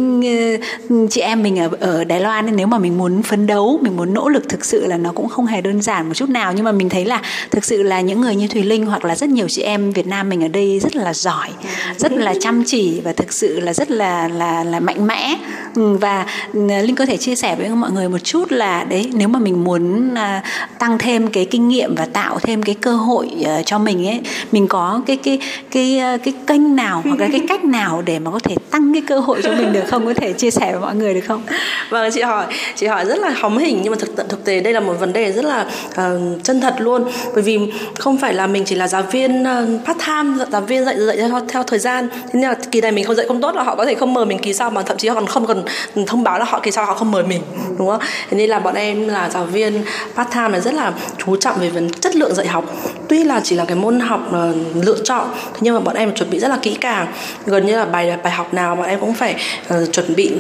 [0.91, 3.79] ờ, chị em mình ở ở Đài Loan nên nếu mà mình muốn phấn đấu
[3.83, 6.29] mình muốn nỗ lực thực sự là nó cũng không hề đơn giản một chút
[6.29, 6.53] nào.
[6.53, 9.17] Nhưng mà mình thấy là thực sự là những người như Thùy Linh hoặc là
[9.17, 11.49] rất nhiều chị em Việt Nam mình ở đây rất là giỏi
[11.97, 15.37] rất là chăm chỉ và thực sự là rất là là là mạnh mẽ.
[15.75, 19.11] Ừ, và ừ, Linh có thể chia sẻ với mọi người một chút là đấy
[19.15, 20.43] nếu mà mình muốn à,
[20.79, 24.21] tăng thêm cái kinh nghiệm và tạo thêm cái cơ hội ờ, cho mình ấy
[24.53, 25.39] mình có cái cái
[25.71, 28.93] cái, ờ, cái kênh nào hoặc là cái cách nào để mà có thể tăng
[28.93, 30.07] cái cơ hội cho mình được không?
[30.07, 31.43] Có thể chia sẻ với mọi người được không?
[31.91, 34.73] Vâng chị hỏi chị hỏi rất là hóm hình nhưng mà thực thực tế đây
[34.73, 37.05] là một vấn đề rất là uh, chân thật luôn.
[37.35, 37.59] Bởi vì
[37.99, 41.17] không phải là mình chỉ là giáo viên uh, part time giáo viên dạy dạy
[41.17, 42.09] theo, theo thời gian.
[42.13, 44.15] Thế nên là kỳ này mình không dạy không tốt là họ có thể không
[44.15, 45.65] mời mình kỳ sau mà thậm chí họ còn không cần
[46.07, 47.43] thông báo là họ kỳ sau họ không mời mình
[47.79, 48.01] đúng không?
[48.31, 49.85] Thế nên là bọn em là giáo viên
[50.17, 52.65] part time là rất là chú trọng về vấn chất lượng dạy học.
[53.09, 56.15] Tuy là chỉ là cái môn học uh, lựa chọn thế nhưng mà bọn em
[56.15, 57.07] chuẩn bị rất là kỹ càng.
[57.47, 59.35] Gần như là bài bài học nào bọn em cũng phải
[59.75, 60.33] uh, chuẩn bị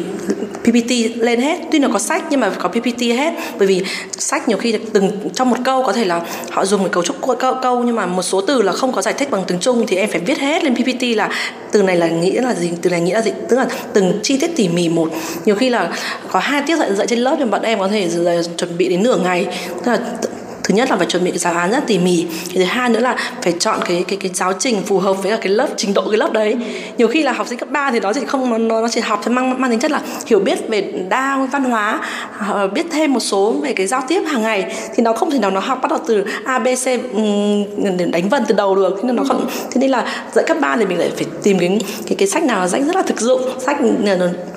[0.64, 1.58] PPT lên hết.
[1.72, 3.32] Tuy là có sách nhưng mà có PPT hết.
[3.58, 3.82] Bởi vì
[4.18, 6.20] sách nhiều khi từng trong một câu có thể là
[6.50, 9.02] họ dùng cái cấu trúc câu, câu nhưng mà một số từ là không có
[9.02, 11.28] giải thích bằng tiếng Trung thì em phải viết hết lên PPT là
[11.72, 13.32] từ này là nghĩa là gì từ này nghĩa là gì.
[13.48, 15.10] Tức là từng chi tiết tỉ mỉ một.
[15.44, 15.92] Nhiều khi là
[16.30, 18.08] có hai tiết dạy dạy trên lớp thì bọn em có thể
[18.56, 19.46] chuẩn bị đến nửa ngày.
[19.84, 19.98] Tức là
[20.64, 22.26] thứ nhất là phải chuẩn bị cái giáo án rất tỉ mỉ.
[22.54, 25.36] Thứ hai nữa là phải chọn cái cái cái giáo trình phù hợp với cả
[25.36, 26.56] cái lớp trình độ cái lớp đấy.
[26.98, 29.28] Nhiều khi là học sinh cấp 3 thì nó chỉ không nó, nó chỉ học
[29.28, 32.00] mang mang tính chất là hiểu biết về đa văn hóa
[32.48, 34.74] ờ, biết thêm một số về cái giao tiếp hàng ngày.
[34.94, 36.86] Thì nó không thể nào nó học bắt đầu từ a b c
[38.12, 38.94] đánh vần từ đầu được.
[38.96, 41.58] Thế nên nó không thế nên là dạy cấp 3 thì mình lại phải tìm
[41.58, 43.40] cái cái cái sách nào sách rất là thực dụng.
[43.58, 43.76] Sách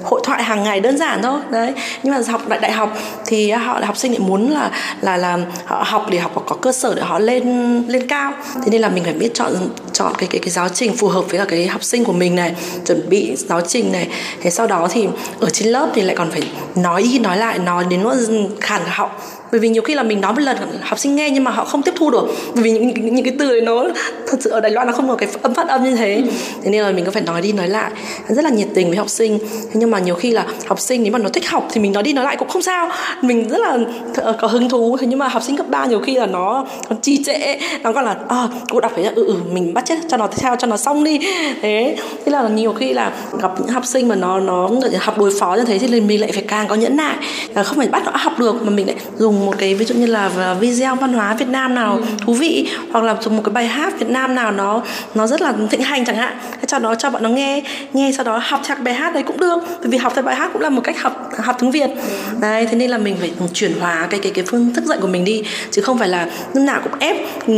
[0.04, 1.40] hội thoại hàng ngày đơn giản thôi.
[1.50, 1.74] Đấy.
[2.04, 5.38] Nhưng mà học đại đại học thì họ học sinh lại muốn là là là
[5.66, 8.90] họ học để học có cơ sở để họ lên lên cao thế nên là
[8.90, 9.54] mình phải biết chọn
[9.94, 12.36] chọn cái cái cái giáo trình phù hợp với cả cái học sinh của mình
[12.36, 14.08] này, chuẩn bị giáo trình này
[14.42, 15.08] thế sau đó thì
[15.40, 16.44] ở trên lớp thì lại còn phải
[16.76, 18.16] nói đi nói lại, nói đến nó
[18.60, 19.22] khàn học
[19.52, 21.66] bởi vì nhiều khi là mình nói một lần học sinh nghe nhưng mà họ
[21.66, 22.28] không tiếp thu được.
[22.54, 23.88] Bởi vì những những, những cái từ đấy nó
[24.28, 26.24] thật sự ở Đài Loan nó không có cái âm phát âm như thế.
[26.64, 27.92] Thế nên là mình có phải nói đi nói lại.
[28.28, 29.40] Rất là nhiệt tình với học sinh.
[29.40, 31.92] Thế nhưng mà nhiều khi là học sinh nếu mà nó thích học thì mình
[31.92, 32.90] nói đi nói lại cũng không sao.
[33.22, 33.78] Mình rất là
[34.16, 34.98] ờ, có hứng thú.
[35.00, 37.58] Thế nhưng mà học sinh cấp 3 nhiều khi là nó, còn trì trệ.
[37.84, 40.56] Nó còn là à, cô đọc phải ừ, ừ mình bắt chết cho nó theo
[40.56, 41.20] cho nó xong đi.
[41.62, 44.70] Thế thế là nhiều khi là gặp những học sinh mà nó nó
[45.00, 47.16] học đối phó như thế thì mình lại phải càng có nhẫn nại.
[47.56, 50.06] Không phải bắt nó học được mà mình lại dùng một cái ví dụ như
[50.06, 52.04] là video văn hóa Việt Nam nào ừ.
[52.26, 54.82] thú vị hoặc là dùng một cái bài hát Việt Nam nào nó
[55.16, 57.64] nó rất là thịnh hành chẳng hạn cho nó cho bọn nó nghe
[57.94, 60.36] nghe sau đó học theo bài hát đấy cũng được bởi vì học theo bài
[60.36, 61.90] hát cũng là một cách học học tiếng Việt.
[61.90, 62.38] Ừ.
[62.42, 65.08] đấy thế nên là mình phải chuyển hóa cái cái cái phương thức dạy của
[65.08, 67.18] mình đi chứ không phải là lúc nào cũng ép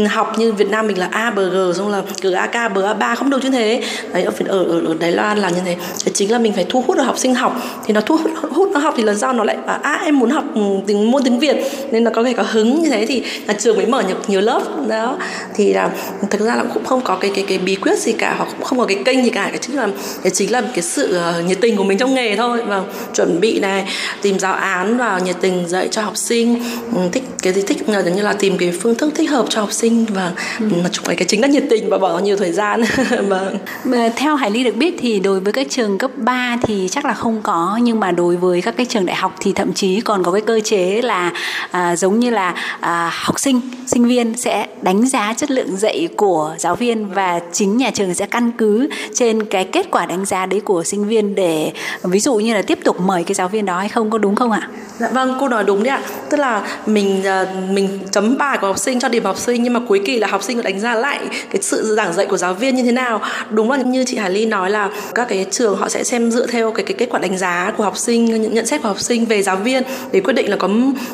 [0.09, 2.77] học như Việt Nam mình là A B G xong là g A K B
[2.77, 3.83] A ba không được như thế.
[4.13, 5.77] Đấy ở ở ở, ở Đài Loan là như thế.
[6.05, 7.61] Thế chính là mình phải thu hút được học sinh học.
[7.85, 10.19] Thì nó thu hút, hút nó học thì là do nó lại à, à em
[10.19, 11.57] muốn học ừ, tiếng môn tiếng Việt
[11.91, 14.41] nên là có thể có hứng như thế thì nhà trường mới mở nhiều, nhiều
[14.41, 14.61] lớp.
[14.87, 15.17] Đó.
[15.55, 15.89] Thì là
[16.29, 18.63] thực ra là cũng không có cái cái cái bí quyết gì cả hoặc cũng
[18.63, 19.87] không có cái kênh gì cả cái chính là
[20.23, 22.61] cái chính là cái sự ờ, nhiệt tình của mình trong nghề thôi.
[22.67, 23.85] Và chuẩn bị này
[24.21, 26.63] tìm giáo án và nhiệt tình dạy cho học sinh.
[26.95, 29.61] Ừ, thích cái gì thích là như là tìm cái phương thức thích hợp cho
[29.61, 30.05] học sinh.
[30.05, 30.65] Và ừ.
[30.65, 32.81] nói chung cái chính là nhiệt tình và bỏ nhiều thời gian.
[33.83, 37.05] Và theo Hải Ly được biết thì đối với các trường cấp 3 thì chắc
[37.05, 40.01] là không có nhưng mà đối với các cái trường đại học thì thậm chí
[40.01, 41.33] còn có cái cơ chế là
[41.71, 46.07] à, giống như là à, học sinh sinh viên sẽ đánh giá chất lượng dạy
[46.17, 50.25] của giáo viên và chính nhà trường sẽ căn cứ trên cái kết quả đánh
[50.25, 51.71] giá đấy của sinh viên để
[52.03, 54.35] ví dụ như là tiếp tục mời cái giáo viên đó hay không có đúng
[54.35, 54.69] không ạ?
[54.99, 56.01] Dạ vâng, cô nói đúng đấy ạ.
[56.29, 59.73] Tức là mình ờ, mình chấm bài của học sinh cho điểm học sinh nhưng
[59.73, 61.19] mà cuối kỳ là học sinh đánh giá lại
[61.51, 63.21] cái sự giảng dạy của giáo viên như thế nào.
[63.49, 66.47] Đúng là như chị Hà Ly nói là các cái trường họ sẽ xem dựa
[66.47, 68.99] theo cái cái kết quả đánh giá của học sinh, những nhận xét của học
[68.99, 70.69] sinh về giáo viên để quyết định là có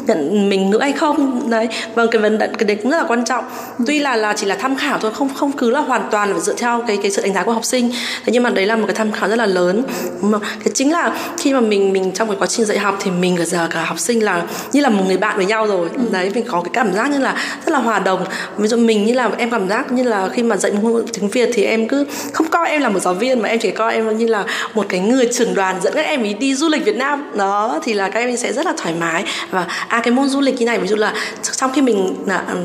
[0.07, 3.03] nhận mình nữa hay không đấy vâng cái vấn cái cái đấy cũng rất là
[3.07, 3.43] quan trọng.
[3.88, 6.41] Tuy là là chỉ là tham khảo thôi không không cứ là hoàn toàn phải
[6.41, 7.91] dựa theo cái cái sự đánh giá của học sinh.
[8.26, 9.84] Thế nhưng mà đấy là một cái tham khảo rất là lớn.
[10.22, 13.11] Mà cái chính là khi mà mình mình trong cái quá trình dạy học thì
[13.11, 15.89] mình cả giờ cả học sinh là như là một người bạn với nhau rồi.
[15.93, 16.01] Ừ.
[16.11, 17.36] đấy mình có cái cảm giác như là
[17.66, 18.26] rất là hòa đồng.
[18.57, 21.30] Ví dụ mình như là em cảm giác như là khi mà dạy ngôn tiếng
[21.30, 23.93] việt thì em cứ không coi em là một giáo viên mà em chỉ coi
[23.93, 24.43] em như là
[24.74, 27.32] một cái người trưởng đoàn dẫn các em ý đi du lịch việt nam.
[27.36, 29.24] Đó thì là các em sẽ rất là thoải mái.
[29.51, 32.16] Và à cái môn du lịch như này ví dụ là sau khi mình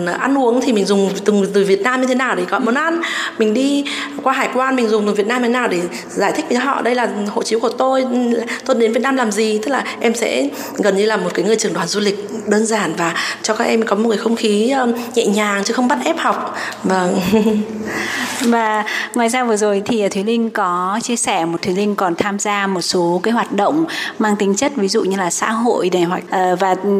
[0.06, 2.60] À, ăn uống thì mình dùng từ từ Việt Nam như thế nào để gọi
[2.60, 3.00] món ăn?
[3.38, 3.84] Mình đi
[4.22, 6.58] qua hải quan, mình dùng từ Việt Nam như thế nào để giải thích với
[6.58, 6.82] họ?
[6.82, 8.04] Đây là hộ chiếu của tôi
[8.66, 9.58] tôi đến Việt Nam làm gì?
[9.62, 12.66] Tức là em sẽ gần như là một cái người trưởng đoàn du lịch đơn
[12.66, 14.74] giản và cho các em có một cái không khí
[15.14, 16.54] nhẹ nhàng chứ không bắt ép học.
[16.84, 17.62] Và vâng.
[18.40, 18.84] và
[19.14, 22.38] ngoài ra vừa rồi thì Thúy Linh có chia sẻ một Thúy Linh còn tham
[22.38, 23.84] gia một số cái hoạt động
[24.18, 26.90] mang tính chất ví dụ như là xã hội này hoặc ờ, và ừ,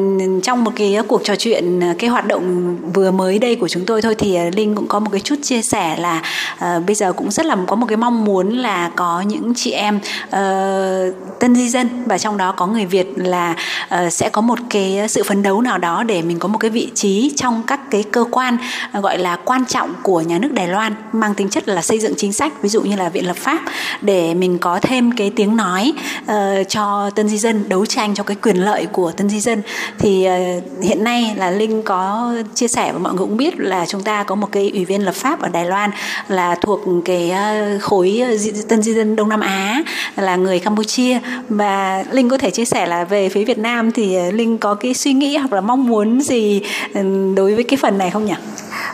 [0.43, 3.85] trong một cái cuộc trò chuyện ờ, cái hoạt động vừa mới đây của chúng
[3.85, 6.23] tôi thôi thì à, linh cũng có một cái chút chia sẻ là
[6.55, 9.71] uh, bây giờ cũng rất là có một cái mong muốn là có những chị
[9.71, 13.57] em uh, tân di dân và trong đó có người việt là
[13.95, 16.71] uh, sẽ có một cái sự phấn đấu nào đó để mình có một cái
[16.71, 18.57] vị trí trong các cái cơ quan
[18.99, 21.99] uh, gọi là quan trọng của nhà nước đài loan mang tính chất là xây
[21.99, 23.61] dựng chính sách ví dụ như là viện lập pháp
[24.01, 26.35] để mình có thêm cái tiếng nói uh,
[26.69, 29.63] cho tân di dân đấu tranh cho cái quyền lợi của tân di dân.
[29.99, 33.87] Thì uh, hiện nay là linh có chia sẻ và mọi người cũng biết là
[33.87, 35.91] chúng ta có một cái ủy viên lập pháp ở đài loan
[36.29, 38.37] là thuộc cái ờ, khối ờ,
[38.69, 39.83] tân di dân đông nam á
[40.17, 41.19] là người campuchia.
[41.49, 44.75] Và linh có thể chia sẻ là về phía việt nam thì ờ, linh có
[44.75, 46.63] cái suy nghĩ hoặc là mong muốn gì
[46.95, 48.35] ừ, đối với cái phần này không nhỉ?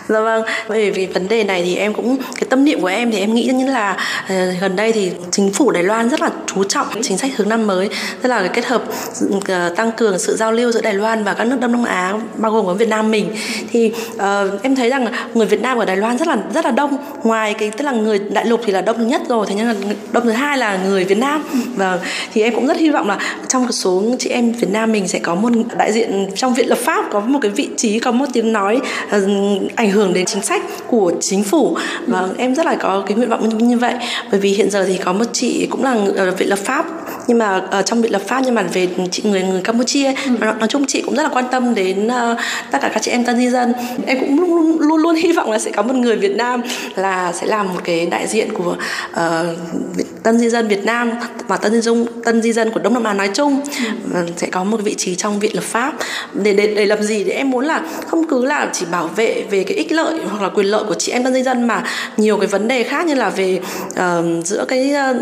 [0.09, 3.11] Dạ vâng bởi vì vấn đề này thì em cũng cái tâm niệm của em
[3.11, 6.31] thì em nghĩ như là uh, gần đây thì chính phủ Đài Loan rất là
[6.47, 7.89] chú trọng chính sách hướng năm mới.
[8.23, 8.83] Tức là cái kết hợp
[9.25, 12.15] uh, tăng cường sự giao lưu giữa Đài Loan và các nước Đông Nam Á
[12.37, 13.35] bao gồm có Việt Nam mình
[13.71, 16.71] thì uh, em thấy rằng người Việt Nam ở Đài Loan rất là rất là
[16.71, 16.97] đông.
[17.23, 19.75] Ngoài cái tức là người đại lục thì là đông nhất rồi thế nhưng là
[20.13, 21.43] đông thứ hai là người Việt Nam.
[21.77, 21.99] Và
[22.35, 25.19] thì em cũng rất hy vọng là trong số chị em Việt Nam mình sẽ
[25.19, 28.27] có một đại diện trong viện lập pháp có một cái vị trí có một
[28.33, 28.81] tiếng nói
[29.17, 29.23] uh,
[29.75, 31.77] ảnh hưởng đến chính sách của chính phủ.
[32.07, 33.95] Và em rất là có cái nguyện vọng như, như vậy.
[34.31, 36.87] Bởi vì hiện giờ thì có một chị cũng là ở viện lập pháp.
[37.27, 40.13] Nhưng mà ở trong viện lập pháp nhưng mà về chị người người Campuchia.
[40.25, 40.31] Ừ.
[40.41, 42.39] nói chung chị cũng rất là quan tâm đến uh,
[42.71, 43.73] tất cả các chị em tân di dân.
[44.07, 46.63] Em cũng luôn, luôn luôn hy vọng là sẽ có một người Việt Nam
[46.97, 48.77] là sẽ làm một cái đại diện của
[49.13, 49.57] uh,
[50.23, 51.13] tân di dân Việt Nam
[51.49, 53.61] và tân di dân tân di dân của Đông Nam Á nói chung.
[54.15, 54.21] Ừ.
[54.37, 55.95] sẽ có một vị trí trong viện lập pháp.
[56.35, 57.25] Để để để làm gì?
[57.25, 60.43] Để em muốn là không cứ là chỉ bảo vệ về cái ích lợi hoặc
[60.43, 61.85] là quyền lợi của chị em tân di dân mà
[62.17, 65.17] nhiều cái vấn đề khác như là về uh, giữa cái uh,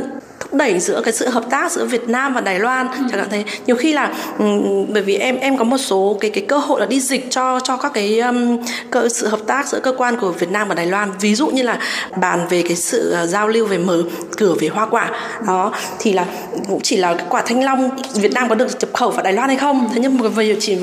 [0.54, 2.94] thúc đẩy giữa cái sự hợp tác giữa Việt Nam và Đài Loan ừ.
[3.10, 3.44] chẳng hạn thế.
[3.66, 6.80] Nhiều khi là um, bởi vì em em có một số cái cái cơ hội
[6.80, 8.58] là đi dịch cho cho các cái um,
[8.90, 11.10] cơ sự hợp tác giữa cơ quan của Việt Nam và Đài Loan.
[11.20, 11.78] Ví dụ như là
[12.20, 14.02] bàn về cái sự uh, giao lưu về mở
[14.36, 15.10] cửa về hoa quả.
[15.46, 16.24] Đó thì là
[16.68, 19.48] cũng chỉ là quả thanh long Việt Nam có được nhập khẩu vào Đài Loan
[19.48, 19.88] hay không?
[19.94, 20.76] Thế nhưng mà về chỉ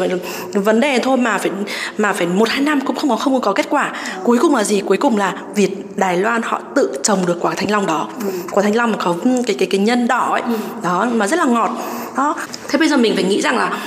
[0.54, 1.52] vấn đề thôi mà phải
[1.98, 3.92] mà phải một hai năm cũng không có không có kết quả.
[4.24, 4.82] Cuối cùng là gì?
[4.86, 8.10] Cuối cùng là Việt Đài Loan họ tự trồng được quả thanh long đó.
[8.52, 9.16] Quả thanh long mà có
[9.48, 10.42] cái cái cái nhân đỏ ấy.
[10.84, 11.70] Đó mà rất là ngọt.
[12.18, 12.36] Đó.
[12.68, 13.78] Thế bây giờ mình phải nghĩ rằng là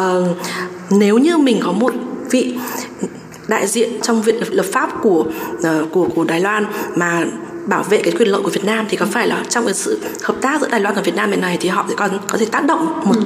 [0.00, 0.36] uh,
[0.90, 1.92] nếu như mình có một
[2.30, 2.54] vị
[3.48, 7.24] đại diện trong viện lập, lập pháp của uh, của của Đài Loan mà
[7.66, 10.00] bảo vệ cái quyền lợi của Việt Nam thì có phải là trong cái sự
[10.22, 12.38] hợp tác giữa Đài Loan và Việt Nam hiện này thì họ sẽ còn có
[12.38, 13.22] thể tác động một ừ.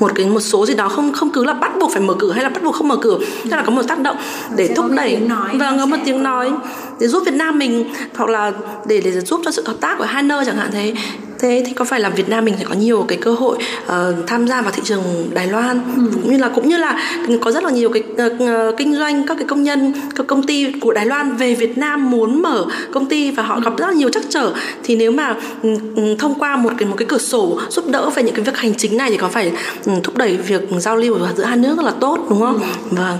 [0.00, 2.32] một cái một số gì đó không không cứ là bắt buộc phải mở cửa
[2.32, 4.16] hay là bắt buộc không mở cửa tức là có một tác động
[4.56, 5.18] để thúc đẩy
[5.54, 6.52] và có một tiếng nói
[7.00, 8.52] để giúp Việt Nam mình hoặc là
[8.86, 10.94] để để giúp cho sự hợp tác của hai nơi chẳng hạn thế
[11.38, 13.92] thế thì có phải là Việt Nam mình sẽ có nhiều cái cơ hội uh,
[14.26, 15.02] tham gia vào thị trường
[15.34, 16.02] Đài Loan ừ.
[16.14, 19.36] cũng như là cũng như là có rất là nhiều cái uh, kinh doanh các
[19.38, 23.06] cái công nhân các công ty của Đài Loan về Việt Nam muốn mở công
[23.06, 24.52] ty và họ gặp rất là nhiều trắc trở
[24.84, 28.22] thì nếu mà um, thông qua một cái một cái cửa sổ giúp đỡ về
[28.22, 29.52] những cái việc hành chính này thì có phải
[29.86, 32.60] um, thúc đẩy việc giao lưu giữa hai nước rất là tốt đúng không?
[32.90, 32.96] Ừ.
[32.96, 33.18] Vâng.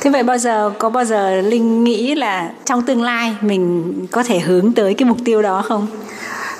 [0.00, 4.22] Thế vậy bao giờ có bao giờ Linh nghĩ là trong tương lai mình có
[4.22, 5.86] thể hướng tới cái mục tiêu đó không?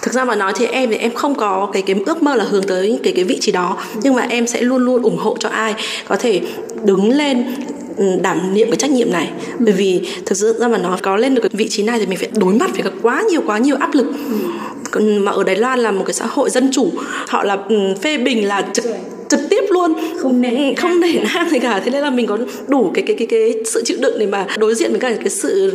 [0.03, 2.45] Thực ra mà nói thì em thì em không có cái cái ước mơ là
[2.45, 3.77] hướng tới cái cái vị trí đó.
[4.03, 5.75] Nhưng mà em sẽ luôn luôn ủng hộ cho ai
[6.09, 6.41] có thể
[6.85, 7.45] đứng lên
[7.97, 9.31] ừ, đảm nhiệm cái trách nhiệm này.
[9.59, 12.07] Bởi vì thực sự ra mà nó có lên được cái vị trí này thì
[12.07, 14.07] mình phải đối mặt với quá nhiều quá nhiều áp lực.
[15.01, 16.91] Mà ở Đài Loan là một cái xã hội dân chủ,
[17.29, 18.85] họ là ừ, phê bình là trực
[19.31, 19.95] trực tiếp luôn.
[20.19, 21.81] Không nể không nể nang gì cả.
[21.85, 24.47] Thế nên là mình có đủ cái cái cái cái sự chịu đựng để mà
[24.59, 25.73] đối diện với cả cái sự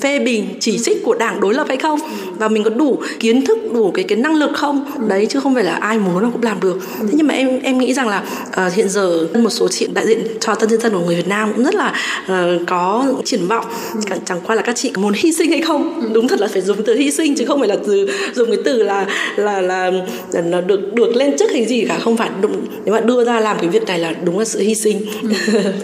[0.00, 2.00] phê bình chỉ trích của đảng đối lập hay không?
[2.38, 4.84] Và mình có đủ kiến thức đủ cái cái năng lực không?
[5.08, 6.78] Đấy chứ không phải là ai muốn nó cũng làm được.
[7.00, 8.22] Thế nhưng mà em em nghĩ rằng là
[8.66, 11.28] uh, hiện giờ một số chị đại diện cho tân nhân dân của người Việt
[11.28, 11.94] Nam cũng rất là
[12.32, 13.64] uh, có triển vọng.
[14.08, 16.10] Chẳng, chẳng qua là các chị muốn hy sinh hay không?
[16.12, 18.58] Đúng thật là phải dùng từ hy sinh chứ không phải là từ dùng cái
[18.64, 19.90] từ là là là,
[20.32, 21.98] là được được lên chức hay gì cả.
[21.98, 24.60] Không phải đúng nếu mà đưa ra làm cái việc này là đúng là sự
[24.60, 25.00] hy sinh.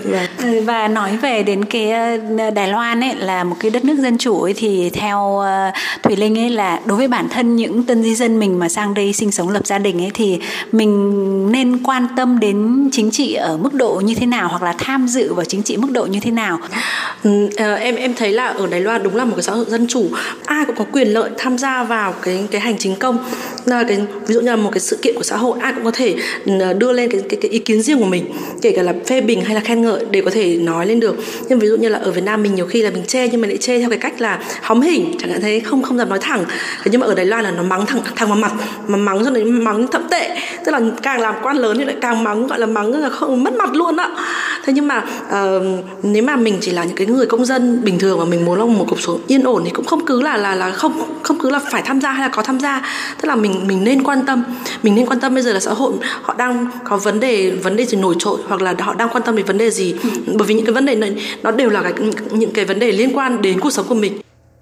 [0.05, 3.85] Và, ừ, và nói về đến cái ờ, Đài Loan ấy là một cái đất
[3.85, 7.57] nước dân chủ ấy thì theo uh, Thủy Linh ấy là đối với bản thân
[7.57, 10.39] những tân di dân mình mà sang đây sinh sống lập gia đình ấy thì
[10.73, 14.75] mình nên quan tâm đến chính trị ở mức độ như thế nào hoặc là
[14.79, 16.59] tham dự vào chính trị mức độ như thế nào?
[17.25, 19.65] Ừ, uh, em em thấy là ở Đài Loan đúng là một cái xã hội
[19.69, 20.07] dân chủ.
[20.45, 23.19] Ai cũng có quyền lợi tham gia vào cái cái hành chính công.
[23.65, 25.85] Là cái ví dụ như là một cái sự kiện của xã hội ai cũng
[25.85, 26.17] có thể
[26.79, 28.25] đưa đưa lên cái, cái, cái ý kiến riêng của mình
[28.63, 31.17] kể cả là phê bình hay là khen ngợi để có thể nói lên được.
[31.49, 33.41] Nhưng ví dụ như là ở Việt Nam mình nhiều khi là mình chê nhưng
[33.41, 36.09] mà lại chê theo cái cách là hóm hình chẳng hạn thế không không dám
[36.09, 36.45] nói thẳng.
[36.83, 38.53] Thế nhưng mà ở Đài Loan là nó mắng thẳng thẳng vào mặt
[38.87, 40.37] mà mắng cho đến mắng thậm tệ.
[40.65, 43.45] Tức là càng làm quan lớn thì lại càng mắng gọi là mắng là không
[43.45, 44.11] mất mặt luôn á.
[44.65, 45.63] Thế nhưng mà uh,
[46.03, 48.59] nếu mà mình chỉ là những cái người công dân bình thường và mình muốn
[48.59, 51.39] là một cuộc sống yên ổn thì cũng không cứ là là là không không
[51.39, 52.83] cứ là phải tham gia hay là có tham gia.
[53.21, 54.45] Tức là mình mình nên quan tâm
[54.83, 57.77] mình nên quan tâm bây giờ là xã hội họ đang có vấn đề vấn
[57.77, 59.95] đề gì nổi trội hoặc là họ đang quan tâm đến vấn đề gì.
[60.27, 61.93] Bởi vì những cái vấn đề này nó đều là cái,
[62.31, 64.13] những cái vấn đề liên quan đến cuộc sống của mình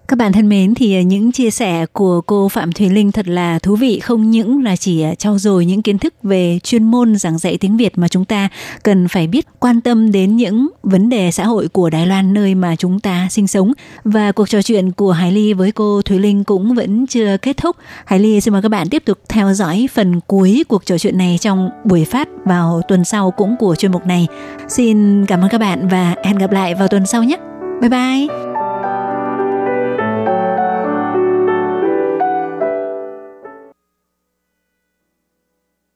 [0.09, 3.29] các bạn thân mến, thì ờ, những chia sẻ của cô Phạm Thùy Linh thật
[3.29, 6.85] là thú vị không những là chỉ ờ, trau dồi những kiến thức về chuyên
[6.85, 8.49] môn giảng dạy tiếng Việt mà chúng ta
[8.83, 12.55] cần phải biết quan tâm đến những vấn đề xã hội của Đài Loan, nơi
[12.55, 13.73] mà chúng ta sinh sống
[14.05, 17.57] và cuộc trò chuyện của Hải Ly với cô Thùy Linh cũng vẫn chưa kết
[17.57, 17.77] thúc.
[18.05, 21.19] Hải Ly xin mời các bạn tiếp tục theo dõi phần cuối cuộc trò chuyện
[21.19, 24.27] này trong buổi phát vào tuần sau cũng của chuyên mục này.
[24.69, 27.37] Xin cảm ơn các bạn và hẹn gặp lại vào tuần sau nhé.
[27.81, 28.54] Bye bye.